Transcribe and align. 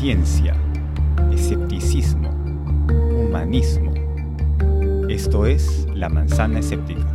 ciencia, 0.00 0.56
escepticismo, 1.30 2.30
humanismo. 2.88 3.92
Esto 5.10 5.44
es 5.44 5.86
La 5.92 6.08
Manzana 6.08 6.60
Escéptica. 6.60 7.06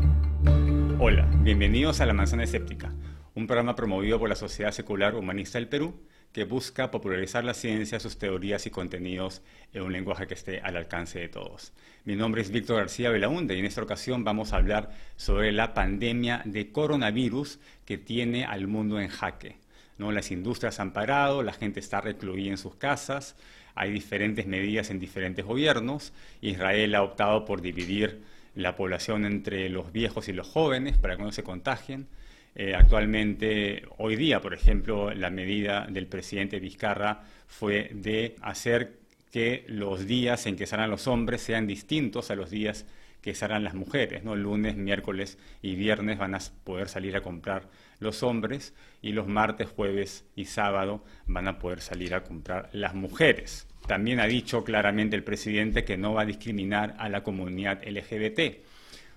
Hola, 1.00 1.28
bienvenidos 1.42 2.00
a 2.00 2.06
La 2.06 2.14
Manzana 2.14 2.44
Escéptica, 2.44 2.94
un 3.34 3.48
programa 3.48 3.76
promovido 3.76 4.20
por 4.20 4.30
la 4.30 4.36
Sociedad 4.36 4.70
Secular 4.70 5.16
Humanista 5.16 5.58
del 5.58 5.68
Perú 5.68 6.00
que 6.32 6.44
busca 6.44 6.92
popularizar 6.92 7.44
la 7.44 7.56
ciencia, 7.56 8.00
sus 8.00 8.20
teorías 8.20 8.68
y 8.68 8.70
contenidos 8.70 9.42
en 9.74 9.82
un 9.82 9.92
lenguaje 9.92 10.28
que 10.28 10.36
esté 10.36 10.62
al 10.62 10.78
alcance 10.78 11.18
de 11.18 11.28
todos. 11.28 11.74
Mi 12.04 12.16
nombre 12.16 12.44
es 12.44 12.52
Víctor 12.52 12.78
García 12.78 13.10
Belaunde 13.10 13.56
y 13.56 13.62
en 13.62 13.66
esta 13.66 13.82
ocasión 13.82 14.24
vamos 14.24 14.54
a 14.54 14.58
hablar 14.58 14.92
sobre 15.16 15.52
la 15.54 15.74
pandemia 15.74 16.44
de 16.46 16.72
coronavirus 16.72 17.60
que 17.84 17.98
tiene 17.98 18.46
al 18.46 18.68
mundo 18.68 19.00
en 19.00 19.08
jaque. 19.08 19.65
¿No? 19.98 20.12
Las 20.12 20.32
industrias 20.32 20.80
han 20.80 20.94
parado, 20.94 21.44
la 21.44 21.54
gente 21.54 21.80
está 21.80 22.02
recluida 22.02 22.52
en 22.52 22.58
sus 22.58 22.76
casas, 22.76 23.36
hay 23.76 23.92
diferentes 23.92 24.48
medidas 24.48 24.90
en 24.90 25.00
diferentes 25.00 25.46
gobiernos. 25.46 26.14
Israel 26.42 26.96
ha 26.96 27.04
optado 27.04 27.46
por 27.46 27.62
dividir 27.62 28.22
la 28.56 28.76
población 28.76 29.26
entre 29.26 29.70
los 29.70 29.92
viejos 29.92 30.30
y 30.30 30.34
los 30.34 30.48
jóvenes 30.48 30.98
para 30.98 31.18
que 31.18 31.24
no 31.24 31.32
se 31.32 31.44
contagien. 31.44 32.08
Eh, 32.56 32.74
actualmente, 32.74 33.84
hoy 33.98 34.16
día, 34.16 34.42
por 34.42 34.54
ejemplo, 34.54 35.14
la 35.14 35.30
medida 35.30 35.88
del 35.88 36.08
presidente 36.08 36.60
Vizcarra 36.60 37.24
fue 37.48 37.92
de 37.94 38.38
hacer 38.42 39.00
que 39.30 39.66
los 39.68 40.06
días 40.06 40.46
en 40.46 40.56
que 40.56 40.66
salen 40.66 40.90
los 40.90 41.08
hombres 41.08 41.42
sean 41.42 41.68
distintos 41.68 42.32
a 42.32 42.36
los 42.36 42.50
días 42.50 42.86
que 43.22 43.36
serán 43.36 43.66
las 43.66 43.74
mujeres, 43.74 44.24
¿no? 44.24 44.36
Lunes, 44.36 44.78
miércoles 44.78 45.38
y 45.62 45.76
viernes 45.76 46.18
van 46.18 46.36
a 46.36 46.40
poder 46.64 46.88
salir 46.88 47.18
a 47.18 47.22
comprar 47.22 47.68
los 48.00 48.24
hombres 48.24 48.74
y 49.02 49.12
los 49.12 49.28
martes, 49.28 49.70
jueves 49.70 50.26
y 50.36 50.46
sábado 50.46 51.04
van 51.28 51.48
a 51.48 51.60
poder 51.60 51.82
salir 51.82 52.14
a 52.14 52.24
comprar 52.24 52.70
las 52.74 52.94
mujeres. 52.94 53.68
También 53.88 54.20
ha 54.20 54.26
dicho 54.26 54.64
claramente 54.64 55.16
el 55.16 55.24
presidente 55.24 55.84
que 55.84 55.98
no 55.98 56.14
va 56.14 56.24
a 56.24 56.26
discriminar 56.26 56.96
a 56.98 57.10
la 57.10 57.24
comunidad 57.24 57.84
LGBT, 57.88 58.64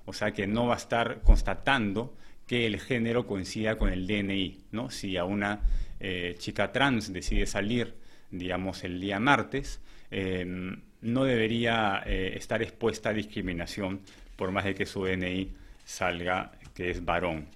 o 0.04 0.12
sea 0.12 0.32
que 0.32 0.46
no 0.46 0.66
va 0.66 0.74
a 0.74 0.78
estar 0.78 1.22
constatando 1.22 2.14
que 2.46 2.66
el 2.66 2.80
género 2.80 3.26
coincida 3.26 3.76
con 3.76 3.92
el 3.92 4.06
DNI, 4.06 4.58
¿no? 4.72 4.90
Si 4.90 5.16
a 5.16 5.24
una 5.24 5.60
eh, 6.00 6.34
chica 6.38 6.72
trans 6.72 7.12
decide 7.12 7.46
salir, 7.46 7.94
digamos, 8.30 8.84
el 8.84 9.00
día 9.00 9.20
martes, 9.20 9.80
em, 10.10 10.80
no 11.02 11.24
debería 11.24 12.02
eh, 12.06 12.34
estar 12.36 12.62
expuesta 12.62 13.10
a 13.10 13.12
discriminación 13.12 14.00
por 14.36 14.50
más 14.50 14.64
de 14.64 14.74
que 14.74 14.86
su 14.86 15.04
DNI 15.04 15.52
salga 15.84 16.52
que 16.74 16.90
es 16.90 17.04
varón. 17.04 17.46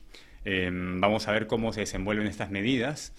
Em, 0.44 1.00
vamos 1.00 1.28
a 1.28 1.32
ver 1.32 1.46
cómo 1.46 1.72
se 1.72 1.80
desenvuelven 1.80 2.26
estas 2.26 2.50
medidas, 2.50 3.12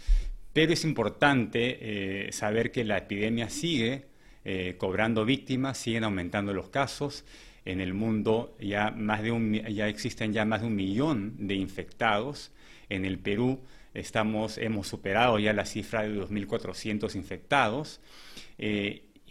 pero 0.51 0.73
es 0.73 0.83
importante 0.83 2.27
eh, 2.27 2.31
saber 2.31 2.71
que 2.71 2.83
la 2.83 2.97
epidemia 2.97 3.49
sigue 3.49 4.07
eh, 4.45 4.75
cobrando 4.77 5.25
víctimas, 5.25 5.77
siguen 5.77 6.03
aumentando 6.03 6.53
los 6.53 6.69
casos. 6.69 7.25
En 7.65 7.79
el 7.79 7.93
mundo 7.93 8.57
ya, 8.59 8.91
más 8.91 9.23
de 9.23 9.31
un, 9.31 9.53
ya 9.53 9.87
existen 9.87 10.33
ya 10.33 10.43
más 10.43 10.61
de 10.61 10.67
un 10.67 10.75
millón 10.75 11.47
de 11.47 11.55
infectados. 11.55 12.51
En 12.89 13.05
el 13.05 13.19
Perú 13.19 13.61
estamos, 13.93 14.57
hemos 14.57 14.87
superado 14.87 15.39
ya 15.39 15.53
la 15.53 15.65
cifra 15.65 16.03
de 16.03 16.13
2.400 16.13 17.15
infectados. 17.15 18.01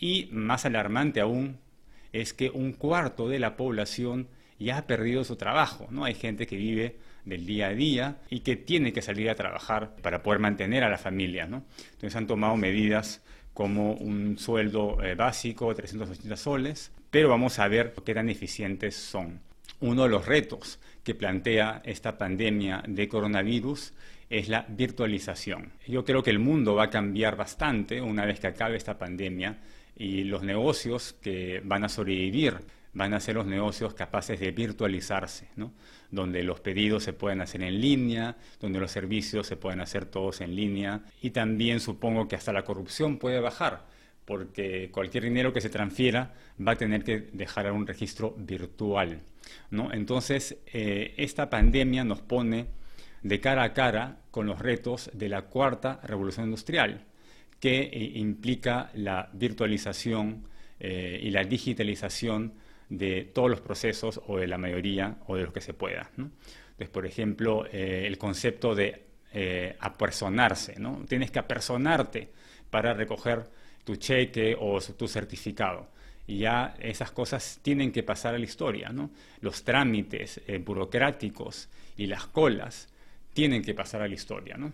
Y 0.03 0.29
más 0.33 0.65
alarmante 0.65 1.21
aún 1.21 1.59
es 2.13 2.33
que 2.33 2.51
un 2.51 2.73
cuarto 2.73 3.29
de 3.29 3.39
la 3.39 3.57
población 3.57 4.29
ya 4.59 4.79
ha 4.79 4.87
perdido 4.87 5.25
su 5.25 5.37
trabajo. 5.37 5.89
¿no? 5.91 6.05
Hay 6.05 6.15
gente 6.15 6.47
que 6.47 6.57
vive 6.57 6.97
del 7.25 7.47
día 7.47 7.69
a 7.69 7.75
día 7.75 8.17
y 8.31 8.41
que 8.41 8.57
tiene 8.57 8.93
que 8.93 9.03
salir 9.03 9.31
a 9.31 9.35
trabajar 9.35 9.97
para 10.03 10.23
poder 10.23 10.41
mantener 10.41 10.85
a 10.85 10.91
la 10.91 10.99
familia. 10.99 11.47
¿no? 11.47 11.65
Entonces 11.93 12.17
han 12.17 12.27
tomado 12.27 12.57
medidas 12.57 13.23
como 13.55 13.93
un 13.93 14.39
sueldo 14.39 15.03
eh, 15.03 15.15
básico, 15.15 15.75
380 15.75 16.37
soles, 16.37 16.93
pero 17.11 17.29
vamos 17.29 17.59
a 17.59 17.69
ver 17.69 17.95
qué 18.05 18.15
tan 18.15 18.29
eficientes 18.29 18.97
son. 18.97 19.41
Uno 19.81 20.05
de 20.05 20.09
los 20.09 20.27
retos 20.27 20.79
que 21.03 21.15
plantea 21.15 21.83
esta 21.85 22.17
pandemia 22.17 22.83
de 22.87 23.09
coronavirus 23.09 23.93
es 24.31 24.49
la 24.49 24.65
virtualización. 24.69 25.73
Yo 25.87 26.05
creo 26.05 26.23
que 26.23 26.31
el 26.31 26.39
mundo 26.39 26.75
va 26.75 26.85
a 26.85 26.91
cambiar 26.91 27.37
bastante 27.37 28.01
una 28.01 28.25
vez 28.25 28.41
que 28.41 28.47
acabe 28.47 28.77
esta 28.77 28.99
pandemia 28.99 29.59
y 29.97 30.25
los 30.25 30.43
negocios 30.43 31.15
que 31.21 31.61
van 31.65 31.85
a 31.85 31.89
sobrevivir 31.89 32.55
van 32.93 33.15
a 33.15 33.21
ser 33.21 33.37
los 33.37 33.47
negocios 33.47 33.95
capaces 33.95 34.39
de 34.39 34.51
virtualizarse, 34.51 35.49
¿no? 35.57 35.73
donde 36.11 36.43
los 36.43 36.61
pedidos 36.61 37.03
se 37.03 37.13
pueden 37.13 37.41
hacer 37.41 37.63
en 37.63 37.81
línea, 37.81 38.37
donde 38.61 38.81
los 38.81 38.91
servicios 38.91 39.47
se 39.47 39.57
pueden 39.57 39.81
hacer 39.81 40.05
todos 40.05 40.41
en 40.41 40.55
línea 40.55 41.03
y 41.23 41.31
también 41.31 41.81
supongo 41.81 42.29
que 42.29 42.37
hasta 42.37 42.53
la 42.53 42.65
corrupción 42.65 43.19
puede 43.19 43.41
bajar 43.41 43.87
porque 44.25 44.91
cualquier 44.93 45.25
dinero 45.25 45.53
que 45.53 45.61
se 45.61 45.71
transfiera 45.71 46.35
va 46.65 46.73
a 46.73 46.77
tener 46.77 47.03
que 47.03 47.29
dejar 47.33 47.71
un 47.73 47.87
registro 47.87 48.35
virtual. 48.39 49.21
¿no? 49.71 49.93
Entonces, 49.93 50.59
eh, 50.73 51.15
esta 51.17 51.51
pandemia 51.51 52.05
nos 52.05 52.21
pone 52.21 52.69
de 53.23 53.41
cara 53.41 53.65
a 53.65 53.73
cara 53.73 54.19
con 54.31 54.47
los 54.47 54.59
retos 54.59 55.11
de 55.13 55.29
la 55.29 55.43
cuarta 55.43 56.01
revolución 56.05 56.47
industrial 56.47 57.05
que 57.61 57.83
eh, 57.83 58.13
implica 58.17 58.91
la 58.95 59.31
virtualización 59.33 60.49
eh, 60.81 61.21
y 61.23 61.31
la 61.31 61.45
digitalización 61.45 62.55
de 62.97 63.25
todos 63.25 63.51
los 63.51 63.61
procesos 63.61 64.21
o 64.27 64.39
de 64.39 64.47
la 64.47 64.59
mayoría 64.59 65.17
o 65.27 65.37
de 65.37 65.45
lo 65.45 65.53
que 65.53 65.61
se 65.61 65.75
pueda. 65.75 66.11
Entonces, 66.17 66.89
por 66.91 67.07
ejemplo, 67.07 67.67
eh, 67.73 68.05
el 68.07 68.19
concepto 68.19 68.75
de 68.75 69.07
apersonarse, 69.81 70.79
¿no? 70.79 71.07
Tienes 71.09 71.31
que 71.31 71.39
apersonarte 71.39 72.29
para 72.69 72.93
recoger 72.93 73.45
tu 73.83 73.97
cheque 73.97 74.55
o 74.61 74.79
tu 74.79 75.09
certificado. 75.09 75.89
Y 76.27 76.41
ya 76.41 76.75
esas 76.81 77.11
cosas 77.13 77.59
tienen 77.63 77.93
que 77.93 78.03
pasar 78.03 78.35
a 78.35 78.39
la 78.39 78.45
historia, 78.45 78.91
¿no? 78.91 79.11
Los 79.41 79.65
trámites 79.65 80.43
burocráticos 80.63 81.71
y 81.97 82.09
las 82.09 82.27
colas 82.27 82.93
tienen 83.33 83.63
que 83.63 83.73
pasar 83.73 84.03
a 84.03 84.09
la 84.09 84.15
historia, 84.15 84.59
¿no? 84.59 84.71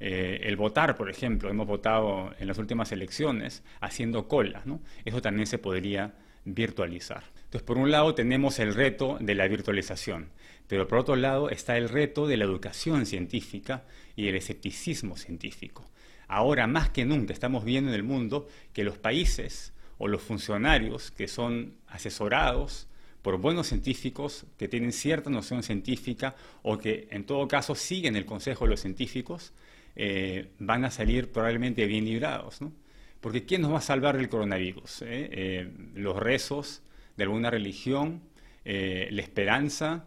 Eh, 0.00 0.40
el 0.42 0.56
votar, 0.56 0.96
por 0.96 1.08
ejemplo, 1.08 1.48
hemos 1.48 1.66
votado 1.66 2.34
en 2.38 2.48
las 2.48 2.58
últimas 2.58 2.92
elecciones 2.92 3.62
haciendo 3.80 4.28
colas, 4.28 4.66
¿no? 4.66 4.80
Eso 5.04 5.22
también 5.22 5.46
se 5.46 5.58
podría 5.58 6.12
virtualizar. 6.44 7.22
Entonces, 7.54 7.66
por 7.68 7.78
un 7.78 7.92
lado 7.92 8.16
tenemos 8.16 8.58
el 8.58 8.74
reto 8.74 9.16
de 9.20 9.36
la 9.36 9.46
virtualización, 9.46 10.30
pero 10.66 10.88
por 10.88 10.98
otro 10.98 11.14
lado 11.14 11.50
está 11.50 11.76
el 11.76 11.88
reto 11.88 12.26
de 12.26 12.36
la 12.36 12.46
educación 12.46 13.06
científica 13.06 13.84
y 14.16 14.26
el 14.26 14.34
escepticismo 14.34 15.16
científico. 15.16 15.88
Ahora, 16.26 16.66
más 16.66 16.90
que 16.90 17.04
nunca, 17.04 17.32
estamos 17.32 17.64
viendo 17.64 17.90
en 17.90 17.94
el 17.94 18.02
mundo 18.02 18.48
que 18.72 18.82
los 18.82 18.98
países 18.98 19.72
o 19.98 20.08
los 20.08 20.20
funcionarios 20.20 21.12
que 21.12 21.28
son 21.28 21.74
asesorados 21.86 22.88
por 23.22 23.38
buenos 23.38 23.68
científicos 23.68 24.46
que 24.58 24.66
tienen 24.66 24.90
cierta 24.90 25.30
noción 25.30 25.62
científica 25.62 26.34
o 26.62 26.76
que 26.76 27.06
en 27.12 27.22
todo 27.24 27.46
caso 27.46 27.76
siguen 27.76 28.16
el 28.16 28.26
consejo 28.26 28.64
de 28.64 28.70
los 28.70 28.80
científicos, 28.80 29.52
eh, 29.94 30.48
van 30.58 30.84
a 30.84 30.90
salir 30.90 31.30
probablemente 31.30 31.86
bien 31.86 32.04
librados. 32.04 32.60
¿no? 32.60 32.72
Porque 33.20 33.44
¿quién 33.44 33.62
nos 33.62 33.72
va 33.72 33.78
a 33.78 33.80
salvar 33.80 34.16
del 34.16 34.28
coronavirus? 34.28 35.02
Eh? 35.02 35.06
Eh, 35.30 35.70
los 35.94 36.16
rezos 36.16 36.82
de 37.16 37.24
alguna 37.24 37.50
religión, 37.50 38.22
la 38.64 39.22
esperanza, 39.22 40.06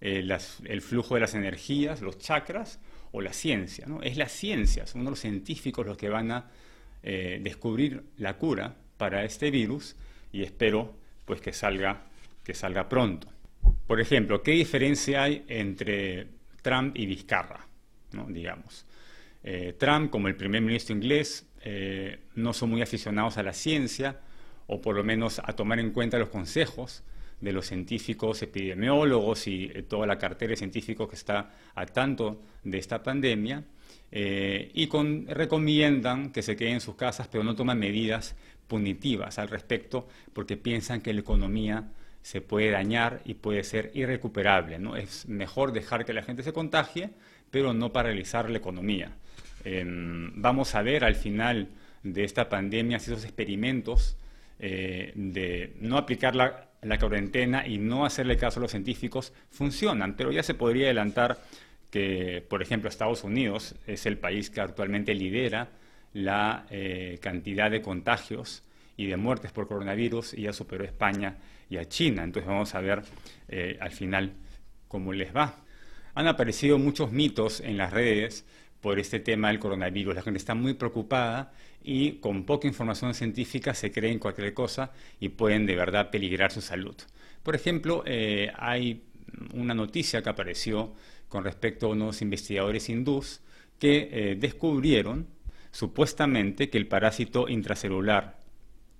el 0.00 0.82
flujo 0.82 1.14
de 1.14 1.20
las 1.20 1.34
energías, 1.34 2.00
los 2.00 2.18
chakras 2.18 2.80
o 3.12 3.20
la 3.20 3.32
ciencia. 3.32 3.86
¿no? 3.86 4.02
Es 4.02 4.16
la 4.16 4.28
ciencia, 4.28 4.86
son 4.86 5.04
los 5.04 5.20
científicos 5.20 5.86
los 5.86 5.96
que 5.96 6.08
van 6.08 6.30
a 6.30 6.50
descubrir 7.02 8.02
la 8.18 8.36
cura 8.36 8.76
para 8.96 9.24
este 9.24 9.50
virus 9.50 9.96
y 10.32 10.42
espero 10.42 10.96
pues 11.24 11.40
que 11.40 11.52
salga, 11.52 12.06
que 12.44 12.54
salga 12.54 12.88
pronto. 12.88 13.28
Por 13.86 14.00
ejemplo, 14.00 14.42
¿qué 14.42 14.52
diferencia 14.52 15.24
hay 15.24 15.44
entre 15.48 16.28
Trump 16.62 16.96
y 16.96 17.06
Vizcarra? 17.06 17.66
¿no? 18.12 18.26
Digamos. 18.26 18.86
Eh, 19.42 19.74
Trump, 19.78 20.10
como 20.10 20.28
el 20.28 20.36
primer 20.36 20.62
ministro 20.62 20.94
inglés, 20.94 21.48
eh, 21.62 22.20
no 22.34 22.52
son 22.52 22.70
muy 22.70 22.82
aficionados 22.82 23.38
a 23.38 23.42
la 23.42 23.52
ciencia, 23.52 24.20
o 24.72 24.80
por 24.80 24.96
lo 24.96 25.04
menos 25.04 25.40
a 25.44 25.52
tomar 25.52 25.78
en 25.78 25.90
cuenta 25.90 26.18
los 26.18 26.28
consejos 26.28 27.02
de 27.40 27.52
los 27.52 27.66
científicos 27.66 28.42
epidemiólogos 28.42 29.46
y 29.46 29.64
eh, 29.64 29.82
toda 29.82 30.06
la 30.06 30.18
cartera 30.18 30.50
de 30.50 30.56
científicos 30.56 31.08
que 31.08 31.16
está 31.16 31.50
a 31.74 31.86
tanto 31.86 32.40
de 32.64 32.78
esta 32.78 33.02
pandemia, 33.02 33.64
y 34.14 34.88
recomiendan 35.26 36.32
que 36.32 36.42
se 36.42 36.54
queden 36.54 36.74
en 36.74 36.80
sus 36.82 36.96
casas, 36.96 37.28
pero 37.28 37.44
no 37.44 37.56
toman 37.56 37.78
medidas 37.78 38.36
punitivas 38.68 39.38
al 39.38 39.48
respecto, 39.48 40.06
porque 40.34 40.58
piensan 40.58 41.00
que 41.00 41.14
la 41.14 41.20
economía 41.20 41.88
se 42.22 42.40
puede 42.40 42.70
dañar 42.70 43.20
y 43.24 43.34
puede 43.34 43.64
ser 43.64 43.90
irrecuperable. 43.94 44.78
¿no? 44.78 44.96
Es 44.96 45.26
mejor 45.28 45.72
dejar 45.72 46.04
que 46.04 46.12
la 46.12 46.22
gente 46.22 46.42
se 46.42 46.52
contagie, 46.52 47.10
pero 47.50 47.74
no 47.74 47.92
paralizar 47.92 48.48
la 48.48 48.58
economía. 48.58 49.12
Em, 49.64 50.32
vamos 50.40 50.74
a 50.74 50.82
ver 50.82 51.04
al 51.04 51.14
final 51.14 51.68
de 52.02 52.24
esta 52.24 52.48
pandemia 52.48 52.98
si 52.98 53.10
esos 53.10 53.24
experimentos 53.24 54.16
eh, 54.64 55.10
de 55.16 55.74
no 55.80 55.98
aplicar 55.98 56.36
la, 56.36 56.68
cuarentena 57.00 57.66
y 57.66 57.78
no 57.78 58.06
hacerle 58.06 58.36
caso 58.36 58.60
a 58.60 58.62
los 58.62 58.70
científicos 58.70 59.32
funcionan, 59.50 60.14
pero 60.14 60.30
ya 60.30 60.44
se 60.44 60.54
podría 60.54 60.84
adelantar 60.86 61.38
que, 61.90 62.46
por 62.48 62.62
ejemplo, 62.62 62.88
Estados 62.88 63.24
Unidos 63.24 63.74
es 63.88 64.06
el 64.06 64.18
país 64.18 64.50
que 64.50 64.60
actualmente 64.60 65.16
lidera 65.16 65.70
la 66.12 66.66
eh, 66.70 67.18
cantidad 67.20 67.72
de 67.72 67.82
contagios 67.82 68.62
y 68.96 69.06
de 69.06 69.16
muertes 69.16 69.50
por 69.50 69.66
coronavirus 69.66 70.34
y 70.34 70.42
ya 70.42 70.52
superó 70.52 70.84
a 70.84 70.86
España 70.86 71.38
y 71.68 71.78
a 71.78 71.88
China. 71.88 72.22
Entonces 72.22 72.48
vamos 72.48 72.72
a 72.76 72.80
ver 72.80 73.02
eh, 73.48 73.76
al 73.80 73.90
final 73.90 74.32
cómo 74.86 75.12
les 75.12 75.34
va. 75.34 75.56
Han 76.14 76.28
aparecido 76.28 76.78
muchos 76.78 77.10
mitos 77.10 77.58
en 77.58 77.78
las 77.78 77.92
redes 77.92 78.46
por 78.80 79.00
este 79.00 79.18
tema 79.18 79.48
del 79.48 79.58
coronavirus. 79.58 80.14
La 80.14 80.22
gente 80.22 80.38
está 80.38 80.54
muy 80.54 80.74
preocupada 80.74 81.52
y 81.84 82.12
con 82.12 82.44
poca 82.44 82.68
información 82.68 83.14
científica 83.14 83.74
se 83.74 83.90
creen 83.90 84.18
cualquier 84.18 84.54
cosa 84.54 84.92
y 85.20 85.30
pueden 85.30 85.66
de 85.66 85.76
verdad 85.76 86.10
peligrar 86.10 86.52
su 86.52 86.60
salud. 86.60 86.94
Por 87.42 87.54
ejemplo, 87.54 88.02
eh, 88.06 88.52
hay 88.56 89.02
una 89.54 89.74
noticia 89.74 90.22
que 90.22 90.28
apareció 90.28 90.94
con 91.28 91.44
respecto 91.44 91.86
a 91.86 91.90
unos 91.90 92.22
investigadores 92.22 92.88
hindús 92.88 93.40
que 93.78 94.08
eh, 94.12 94.36
descubrieron 94.36 95.26
supuestamente 95.70 96.68
que 96.70 96.78
el 96.78 96.86
parásito 96.86 97.48
intracelular, 97.48 98.38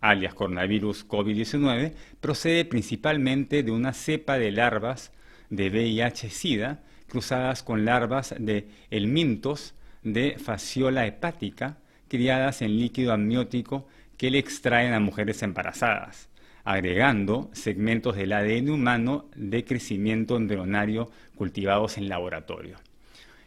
alias 0.01 0.35
coronavirus 0.35 1.07
COVID-19, 1.07 1.93
procede 2.21 2.65
principalmente 2.65 3.63
de 3.63 3.71
una 3.71 3.93
cepa 3.93 4.39
de 4.39 4.51
larvas 4.51 5.13
de 5.51 5.71
VIH-Sida 5.71 6.83
cruzadas 7.07 7.63
con 7.63 7.85
larvas 7.85 8.35
de 8.39 8.69
helmintos 8.91 9.75
de 10.03 10.39
fasciola 10.39 11.07
hepática 11.07 11.79
criadas 12.13 12.61
en 12.61 12.79
líquido 12.79 13.15
amniótico 13.15 13.89
que 14.19 14.31
le 14.31 14.39
extraen 14.39 14.93
a 14.93 15.01
mujeres 15.01 15.43
embarazadas, 15.43 16.29
agregando 16.63 17.49
segmentos 17.55 18.17
del 18.17 18.35
ADN 18.35 18.69
humano 18.69 19.31
de 19.35 19.65
crecimiento 19.65 20.37
embrionario 20.37 21.11
cultivados 21.37 21.97
en 21.97 22.11
laboratorio. 22.11 22.77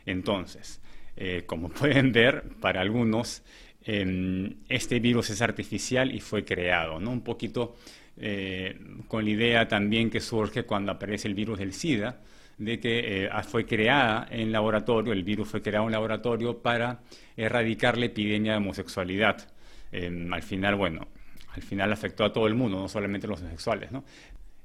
Entonces, 0.07 0.81
eh, 1.15 1.43
como 1.45 1.69
pueden 1.79 2.11
ver, 2.11 2.41
para 2.59 2.81
algunos 2.81 3.43
em, 3.83 4.55
este 4.67 4.99
virus 4.99 5.29
es 5.29 5.43
artificial 5.43 6.11
y 6.11 6.19
fue 6.19 6.43
creado, 6.43 6.99
¿no? 6.99 7.11
Un 7.11 7.21
poquito 7.21 7.75
eh, 8.17 8.79
con 9.07 9.25
la 9.25 9.29
idea 9.29 9.67
también 9.67 10.09
que 10.09 10.21
surge 10.21 10.63
cuando 10.63 10.91
aparece 10.91 11.27
el 11.27 11.35
virus 11.35 11.59
del 11.59 11.71
SIDA, 11.71 12.17
de 12.57 12.79
que 12.79 13.25
eh, 13.25 13.29
fue 13.47 13.65
creada 13.65 14.27
en 14.29 14.51
laboratorio, 14.51 15.13
el 15.13 15.23
virus 15.23 15.49
fue 15.49 15.61
creado 15.61 15.85
en 15.85 15.91
laboratorio 15.91 16.61
para 16.61 17.01
erradicar 17.35 17.97
la 17.97 18.05
epidemia 18.05 18.53
de 18.53 18.57
homosexualidad. 18.59 19.49
Em, 19.91 20.33
al 20.33 20.43
final, 20.43 20.75
bueno, 20.75 21.07
al 21.53 21.61
final 21.61 21.91
afectó 21.91 22.23
a 22.25 22.33
todo 22.33 22.47
el 22.47 22.55
mundo, 22.55 22.79
no 22.79 22.89
solamente 22.89 23.27
a 23.27 23.29
los 23.29 23.41
homosexuales, 23.41 23.91
¿no? 23.91 24.03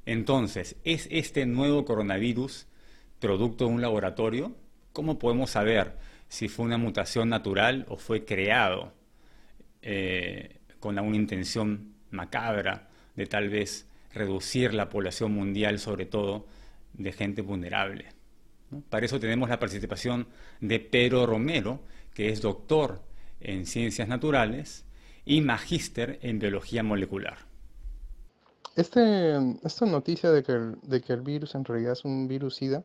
Entonces, 0.07 0.77
¿es 0.85 1.09
este 1.11 1.47
nuevo 1.47 1.85
coronavirus 1.85 2.67
producto 3.19 3.67
de 3.67 3.73
un 3.73 3.83
laboratorio? 3.83 4.57
¿Cómo 4.93 5.19
podemos 5.19 5.51
saber 5.51 5.97
si 6.29 6.49
fue 6.49 6.65
una 6.65 6.79
mutación 6.79 7.29
natural 7.29 7.85
o 7.89 7.97
fue 7.97 8.25
creado 8.25 8.93
eh, 9.83 10.59
con 10.79 10.99
alguna 10.99 11.17
intención 11.17 11.95
macabra 12.11 12.89
de 13.15 13.27
tal 13.27 13.49
vez 13.51 13.87
reducir 14.13 14.75
la 14.75 14.89
población 14.89 15.33
mundial, 15.33 15.79
sobre 15.79 16.07
todo 16.07 16.47
de 16.95 17.13
gente 17.13 17.43
vulnerable. 17.43 18.07
Para 18.89 19.07
eso 19.07 19.19
tenemos 19.19 19.49
la 19.49 19.59
participación 19.59 20.29
de 20.61 20.79
Pedro 20.79 21.27
Romero, 21.27 21.81
que 22.15 22.29
es 22.29 22.41
doctor 22.41 23.01
en 23.41 23.67
ciencias 23.67 24.09
naturales 24.09 24.85
y 25.25 25.41
magíster 25.41 26.19
en 26.23 26.39
biología 26.39 26.83
molecular. 26.83 27.39
Este, 28.77 29.37
esta 29.65 29.87
noticia 29.87 30.31
de 30.31 30.43
que, 30.43 30.53
el, 30.53 30.77
de 30.83 31.01
que 31.01 31.13
el 31.13 31.23
virus 31.23 31.55
en 31.55 31.65
realidad 31.65 31.93
es 31.93 32.05
un 32.05 32.29
virus 32.29 32.57
SIDA 32.57 32.85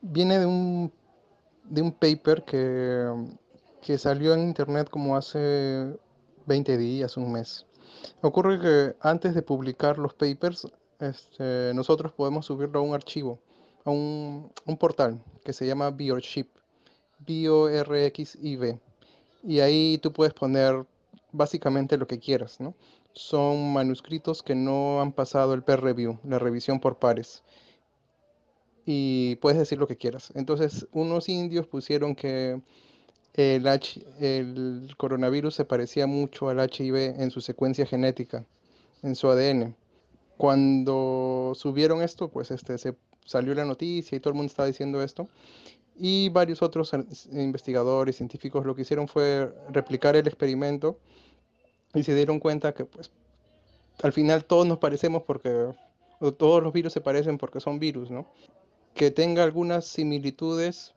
viene 0.00 0.38
de 0.38 0.46
un, 0.46 0.92
de 1.64 1.82
un 1.82 1.92
paper 1.92 2.44
que, 2.44 3.06
que 3.82 3.98
salió 3.98 4.34
en 4.34 4.40
internet 4.40 4.88
como 4.90 5.16
hace 5.16 5.96
20 6.46 6.76
días, 6.76 7.16
un 7.16 7.32
mes. 7.32 7.66
Ocurre 8.20 8.60
que 8.60 8.96
antes 9.00 9.34
de 9.34 9.42
publicar 9.42 9.98
los 9.98 10.14
papers, 10.14 10.68
este, 11.00 11.72
nosotros 11.74 12.12
podemos 12.12 12.46
subirlo 12.46 12.80
a 12.80 12.82
un 12.82 12.94
archivo, 12.94 13.38
a 13.84 13.90
un, 13.90 14.52
portal 14.78 15.22
que 15.44 15.52
se 15.52 15.66
llama 15.66 15.90
BioRxIV, 15.90 16.46
B-O-R-X-I-V. 17.20 18.80
Y 19.44 19.60
ahí 19.60 19.98
tú 19.98 20.12
puedes 20.12 20.34
poner 20.34 20.84
básicamente 21.32 21.96
lo 21.96 22.06
que 22.06 22.18
quieras, 22.18 22.60
¿no? 22.60 22.74
Son 23.12 23.72
manuscritos 23.72 24.42
que 24.42 24.54
no 24.54 25.00
han 25.00 25.12
pasado 25.12 25.54
el 25.54 25.62
peer 25.62 25.80
review, 25.80 26.18
la 26.24 26.38
revisión 26.38 26.80
por 26.80 26.98
pares. 26.98 27.42
Y 28.84 29.36
puedes 29.36 29.58
decir 29.58 29.78
lo 29.78 29.86
que 29.86 29.96
quieras. 29.96 30.32
Entonces, 30.34 30.86
unos 30.92 31.28
indios 31.28 31.66
pusieron 31.66 32.14
que 32.14 32.60
el, 33.34 33.66
el 34.20 34.94
coronavirus 34.96 35.54
se 35.54 35.64
parecía 35.64 36.06
mucho 36.06 36.48
al 36.48 36.58
HIV 36.58 37.20
en 37.20 37.30
su 37.30 37.40
secuencia 37.40 37.86
genética, 37.86 38.44
en 39.02 39.14
su 39.14 39.28
ADN. 39.28 39.76
Cuando 40.38 41.52
subieron 41.56 42.00
esto, 42.00 42.28
pues 42.28 42.52
este, 42.52 42.78
se 42.78 42.96
salió 43.26 43.54
la 43.54 43.64
noticia 43.64 44.16
y 44.16 44.20
todo 44.20 44.30
el 44.30 44.36
mundo 44.36 44.50
estaba 44.50 44.68
diciendo 44.68 45.02
esto. 45.02 45.28
Y 45.96 46.28
varios 46.28 46.62
otros 46.62 46.92
investigadores, 47.32 48.16
científicos, 48.16 48.64
lo 48.64 48.76
que 48.76 48.82
hicieron 48.82 49.08
fue 49.08 49.52
replicar 49.70 50.14
el 50.14 50.28
experimento 50.28 51.00
y 51.92 52.04
se 52.04 52.14
dieron 52.14 52.38
cuenta 52.38 52.72
que 52.72 52.84
pues 52.84 53.10
al 54.02 54.12
final 54.12 54.44
todos 54.44 54.64
nos 54.64 54.78
parecemos 54.78 55.24
porque, 55.24 55.72
todos 56.36 56.62
los 56.62 56.72
virus 56.72 56.92
se 56.92 57.00
parecen 57.00 57.36
porque 57.36 57.58
son 57.58 57.80
virus, 57.80 58.10
¿no? 58.10 58.30
Que 58.94 59.10
tenga 59.10 59.42
algunas 59.42 59.86
similitudes, 59.86 60.94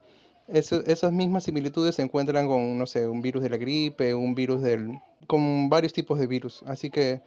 esas 0.48 1.12
mismas 1.12 1.46
similitudes 1.46 1.96
se 1.96 2.04
encuentran 2.04 2.48
con, 2.48 2.78
no 2.78 2.86
sé, 2.86 3.08
un 3.08 3.24
virus 3.24 3.42
de 3.42 3.50
la 3.50 3.58
gripe, 3.58 4.14
un 4.14 4.36
virus 4.36 4.62
del, 4.62 5.00
con 5.26 5.68
varios 5.68 5.94
tipos 5.94 6.20
de 6.20 6.28
virus. 6.28 6.62
Así 6.68 6.92
que 6.92 7.22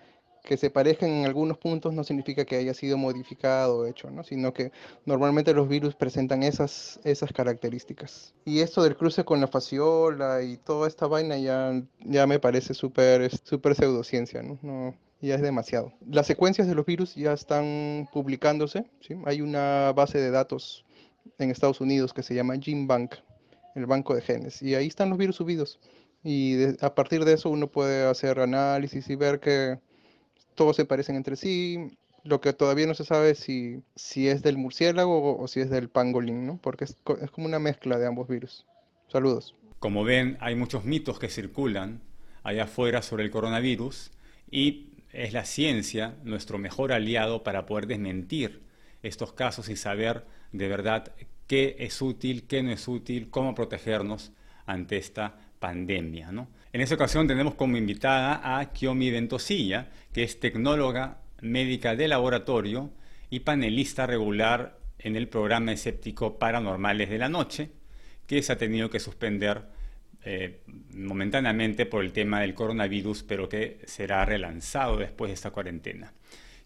que 0.45 0.59
se 0.59 0.69
parezcan 0.69 1.09
en 1.09 1.25
algunos 1.25 1.57
puntos 1.57 1.95
no 1.95 2.05
significa 2.05 2.45
que 2.45 2.57
haya 2.57 2.75
sido 2.75 2.99
modificado 2.99 3.79
o 3.79 3.87
hecho, 3.87 4.11
¿no? 4.11 4.23
sino 4.23 4.53
que 4.53 4.73
normalmente 5.07 5.55
los 5.55 5.69
virus 5.69 5.95
presentan 5.95 6.43
esas, 6.43 7.01
esas 7.03 7.33
características. 7.33 8.35
Y 8.45 8.61
esto 8.61 8.83
del 8.83 8.97
cruce 8.97 9.25
con 9.25 9.41
la 9.41 9.49
fasciola 9.49 10.43
y 10.43 10.59
toda 10.59 10.87
esta 10.87 11.07
vaina 11.07 11.39
ya, 11.39 11.83
ya 12.01 12.27
me 12.27 12.39
parece 12.39 12.75
súper 12.75 13.31
super 13.43 13.75
pseudociencia, 13.75 14.43
¿no? 14.43 14.59
¿no? 14.63 14.95
ya 15.23 15.37
es 15.37 15.41
demasiado. 15.41 15.95
Las 16.07 16.27
secuencias 16.27 16.69
de 16.69 16.75
los 16.75 16.85
virus 16.85 17.15
ya 17.15 17.33
están 17.33 18.07
publicándose, 18.13 18.85
¿sí? 19.01 19.15
hay 19.25 19.41
una 19.41 19.93
base 19.93 20.19
de 20.19 20.31
datos 20.31 20.85
en 21.39 21.51
Estados 21.51 21.81
Unidos 21.81 22.13
que 22.13 22.23
se 22.23 22.35
llama 22.35 22.59
GeneBank, 22.61 23.15
el 23.77 23.87
banco 23.87 24.15
de 24.15 24.21
genes, 24.21 24.61
y 24.61 24.75
ahí 24.75 24.89
están 24.89 25.09
los 25.09 25.17
virus 25.17 25.37
subidos. 25.37 25.81
Y 26.23 26.65
a 26.85 26.95
partir 26.95 27.25
de 27.25 27.33
eso 27.33 27.49
uno 27.49 27.69
puede 27.69 28.07
hacer 28.07 28.41
análisis 28.41 29.09
y 29.09 29.17
ver 29.17 29.41
que 29.41 29.79
todos 30.55 30.77
se 30.77 30.85
parecen 30.85 31.17
entre 31.17 31.37
sí. 31.37 31.99
Lo 32.23 32.41
que 32.41 32.53
todavía 32.53 32.87
no 32.87 32.95
se 32.95 33.05
sabe 33.05 33.35
si, 33.35 33.83
si 33.97 34.29
es 34.29 34.43
del 34.43 34.57
murciélago 34.57 35.39
o, 35.39 35.47
si 35.47 35.61
es 35.61 35.69
del 35.69 35.91
pangolín, 35.91 36.47
¿no? 36.47 36.59
Porque 36.63 36.85
es, 36.85 36.97
es 37.21 37.31
como 37.31 37.47
una 37.47 37.59
mezcla 37.59 37.99
de 37.99 38.07
ambos 38.07 38.29
virus. 38.29 38.65
Saludos. 39.09 39.55
Como 39.79 40.05
ven, 40.05 40.39
hay 40.41 40.55
muchos 40.55 40.85
mitos 40.85 41.19
que 41.19 41.29
circulan 41.29 42.01
allá 42.43 42.65
afuera 42.65 43.03
sobre 43.03 43.25
el 43.25 43.31
coronavirus 43.31 44.11
y 44.51 44.95
es 45.13 45.33
la 45.33 45.45
ciencia 45.45 46.17
nuestro 46.25 46.59
mejor 46.59 46.93
aliado 46.93 47.43
para 47.43 47.67
poder 47.67 47.87
desmentir 47.87 48.63
estos 49.03 49.33
casos 49.33 49.69
y 49.69 49.77
saber 49.77 50.25
de 50.53 50.69
verdad 50.69 51.13
qué 51.47 51.77
es 51.79 52.01
útil, 52.01 52.47
qué 52.47 52.63
no 52.63 52.71
es 52.71 52.89
útil, 52.89 53.31
cómo 53.31 53.55
protegernos 53.55 54.33
ante 54.67 54.97
esta 54.97 55.39
pandemia. 55.59 56.33
¿no? 56.33 56.49
En 56.75 56.81
esta 56.81 56.97
ocasión 56.97 57.29
tenemos 57.29 57.55
como 57.55 57.77
invitada 57.77 58.59
a 58.59 58.73
Kiomi 58.73 59.09
Ventosilla, 59.09 59.91
que 60.13 60.25
es 60.25 60.41
tecnóloga 60.41 61.19
médica 61.41 61.95
de 61.95 62.09
laboratorio 62.09 62.91
y 63.31 63.41
panelista 63.41 64.09
regular 64.09 64.77
en 64.99 65.15
el 65.15 65.29
programa 65.29 65.71
escéptico 65.71 66.37
Paranormales 66.37 67.11
de 67.11 67.19
la 67.19 67.29
Noche, 67.29 67.71
que 68.27 68.43
se 68.43 68.53
ha 68.53 68.59
tenido 68.59 68.91
que 68.91 68.99
suspender 68.99 69.63
eh, 70.25 70.63
momentáneamente 70.91 71.87
por 71.87 72.03
el 72.03 72.11
tema 72.11 72.41
del 72.41 72.55
coronavirus, 72.55 73.23
pero 73.23 73.49
que 73.49 73.79
será 73.87 74.25
relanzado 74.25 74.97
después 74.97 75.29
de 75.29 75.35
esta 75.35 75.53
cuarentena. 75.53 76.13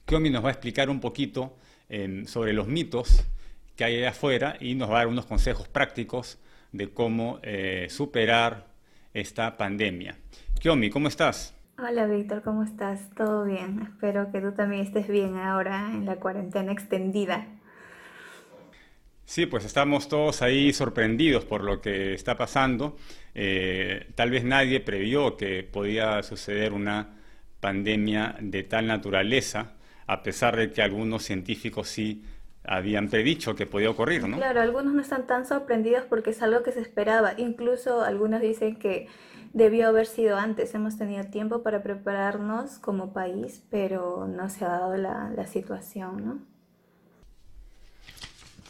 Kiomi 0.06 0.30
nos 0.30 0.42
va 0.42 0.48
a 0.48 0.52
explicar 0.52 0.88
un 0.88 1.00
poquito 1.00 1.58
em, 1.90 2.24
sobre 2.24 2.54
los 2.54 2.66
mitos 2.66 3.26
que 3.76 3.84
hay 3.84 3.98
allá 3.98 4.08
afuera 4.08 4.56
y 4.58 4.74
nos 4.74 4.88
va 4.88 4.94
a 4.94 4.98
dar 5.00 5.08
unos 5.08 5.26
consejos 5.26 5.68
prácticos 5.68 6.38
de 6.72 6.94
cómo 6.94 7.40
eh, 7.42 7.88
superar 7.90 8.67
esta 9.14 9.56
pandemia. 9.56 10.16
Kiomi, 10.60 10.90
¿cómo 10.90 11.08
estás? 11.08 11.54
Hola 11.78 12.06
Víctor, 12.06 12.42
¿cómo 12.42 12.64
estás? 12.64 13.08
¿Todo 13.16 13.44
bien? 13.44 13.80
Espero 13.82 14.32
que 14.32 14.40
tú 14.40 14.52
también 14.52 14.82
estés 14.82 15.06
bien 15.06 15.36
ahora 15.36 15.90
en 15.92 16.06
la 16.06 16.16
cuarentena 16.16 16.72
extendida. 16.72 17.46
Sí, 19.24 19.46
pues 19.46 19.64
estamos 19.64 20.08
todos 20.08 20.42
ahí 20.42 20.72
sorprendidos 20.72 21.44
por 21.44 21.62
lo 21.62 21.80
que 21.80 22.14
está 22.14 22.36
pasando. 22.36 22.96
Eh, 23.34 24.10
tal 24.14 24.30
vez 24.30 24.42
nadie 24.42 24.80
previó 24.80 25.36
que 25.36 25.62
podía 25.62 26.22
suceder 26.22 26.72
una 26.72 27.18
pandemia 27.60 28.36
de 28.40 28.62
tal 28.62 28.86
naturaleza, 28.86 29.74
a 30.06 30.22
pesar 30.22 30.56
de 30.56 30.72
que 30.72 30.82
algunos 30.82 31.24
científicos 31.24 31.88
sí 31.88 32.24
habían 32.68 33.08
predicho 33.08 33.54
que 33.54 33.66
podía 33.66 33.90
ocurrir, 33.90 34.28
¿no? 34.28 34.36
Claro, 34.36 34.60
algunos 34.60 34.94
no 34.94 35.00
están 35.00 35.26
tan 35.26 35.46
sorprendidos 35.46 36.04
porque 36.04 36.30
es 36.30 36.42
algo 36.42 36.62
que 36.62 36.72
se 36.72 36.80
esperaba. 36.80 37.34
Incluso 37.36 38.02
algunos 38.02 38.40
dicen 38.40 38.76
que 38.76 39.08
debió 39.52 39.88
haber 39.88 40.06
sido 40.06 40.36
antes. 40.36 40.74
Hemos 40.74 40.98
tenido 40.98 41.24
tiempo 41.24 41.62
para 41.62 41.82
prepararnos 41.82 42.78
como 42.78 43.12
país, 43.12 43.64
pero 43.70 44.28
no 44.28 44.48
se 44.50 44.64
ha 44.64 44.68
dado 44.68 44.96
la, 44.96 45.30
la 45.34 45.46
situación, 45.46 46.24
¿no? 46.24 46.58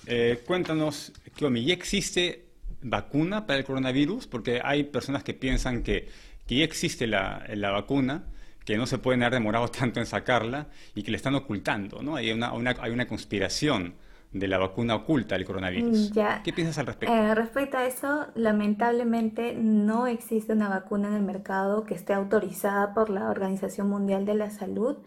Eh, 0.07 0.43
cuéntanos, 0.47 1.12
Kiomi, 1.37 1.64
¿ya 1.64 1.75
existe 1.75 2.47
vacuna 2.81 3.47
para 3.47 3.59
el 3.59 3.64
coronavirus? 3.64 4.26
Porque 4.26 4.61
hay 4.64 4.85
personas 4.85 5.23
que 5.23 5.35
piensan 5.35 5.83
que, 5.83 6.09
que 6.47 6.57
ya 6.57 6.64
existe 6.64 7.07
la, 7.07 7.45
la, 7.55 7.71
vacuna, 7.73 8.25
que 8.69 8.77
no 8.77 8.85
se 8.85 8.99
pueden 8.99 9.23
haber 9.23 9.33
demorado 9.33 9.69
tanto 9.81 9.99
en 9.99 10.05
sacarla 10.05 10.67
y 10.95 11.03
que 11.03 11.11
le 11.11 11.17
están 11.17 11.35
ocultando, 11.35 12.03
¿no? 12.03 12.17
Hay 12.17 12.31
una, 12.33 12.53
una 12.53 12.77
hay 12.81 12.93
una 12.93 13.07
conspiración 13.07 13.95
de 14.31 14.47
la 14.47 14.59
vacuna 14.59 14.95
oculta 14.95 15.37
del 15.37 15.47
coronavirus. 15.47 16.13
Ya. 16.13 16.43
¿Qué 16.43 16.53
piensas 16.53 16.77
al 16.77 16.85
respecto? 16.85 17.15
Eh, 17.15 17.35
respecto 17.35 17.79
a 17.79 17.87
eso, 17.87 18.27
lamentablemente 18.35 19.55
no 19.55 20.07
existe 20.07 20.53
una 20.53 20.69
vacuna 20.69 21.09
en 21.09 21.15
el 21.15 21.23
mercado 21.23 21.85
que 21.85 21.95
esté 21.95 22.13
autorizada 22.13 22.93
por 22.93 23.09
la 23.09 23.31
Organización 23.31 23.89
Mundial 23.89 24.27
de 24.27 24.35
la 24.35 24.51
Salud, 24.51 24.99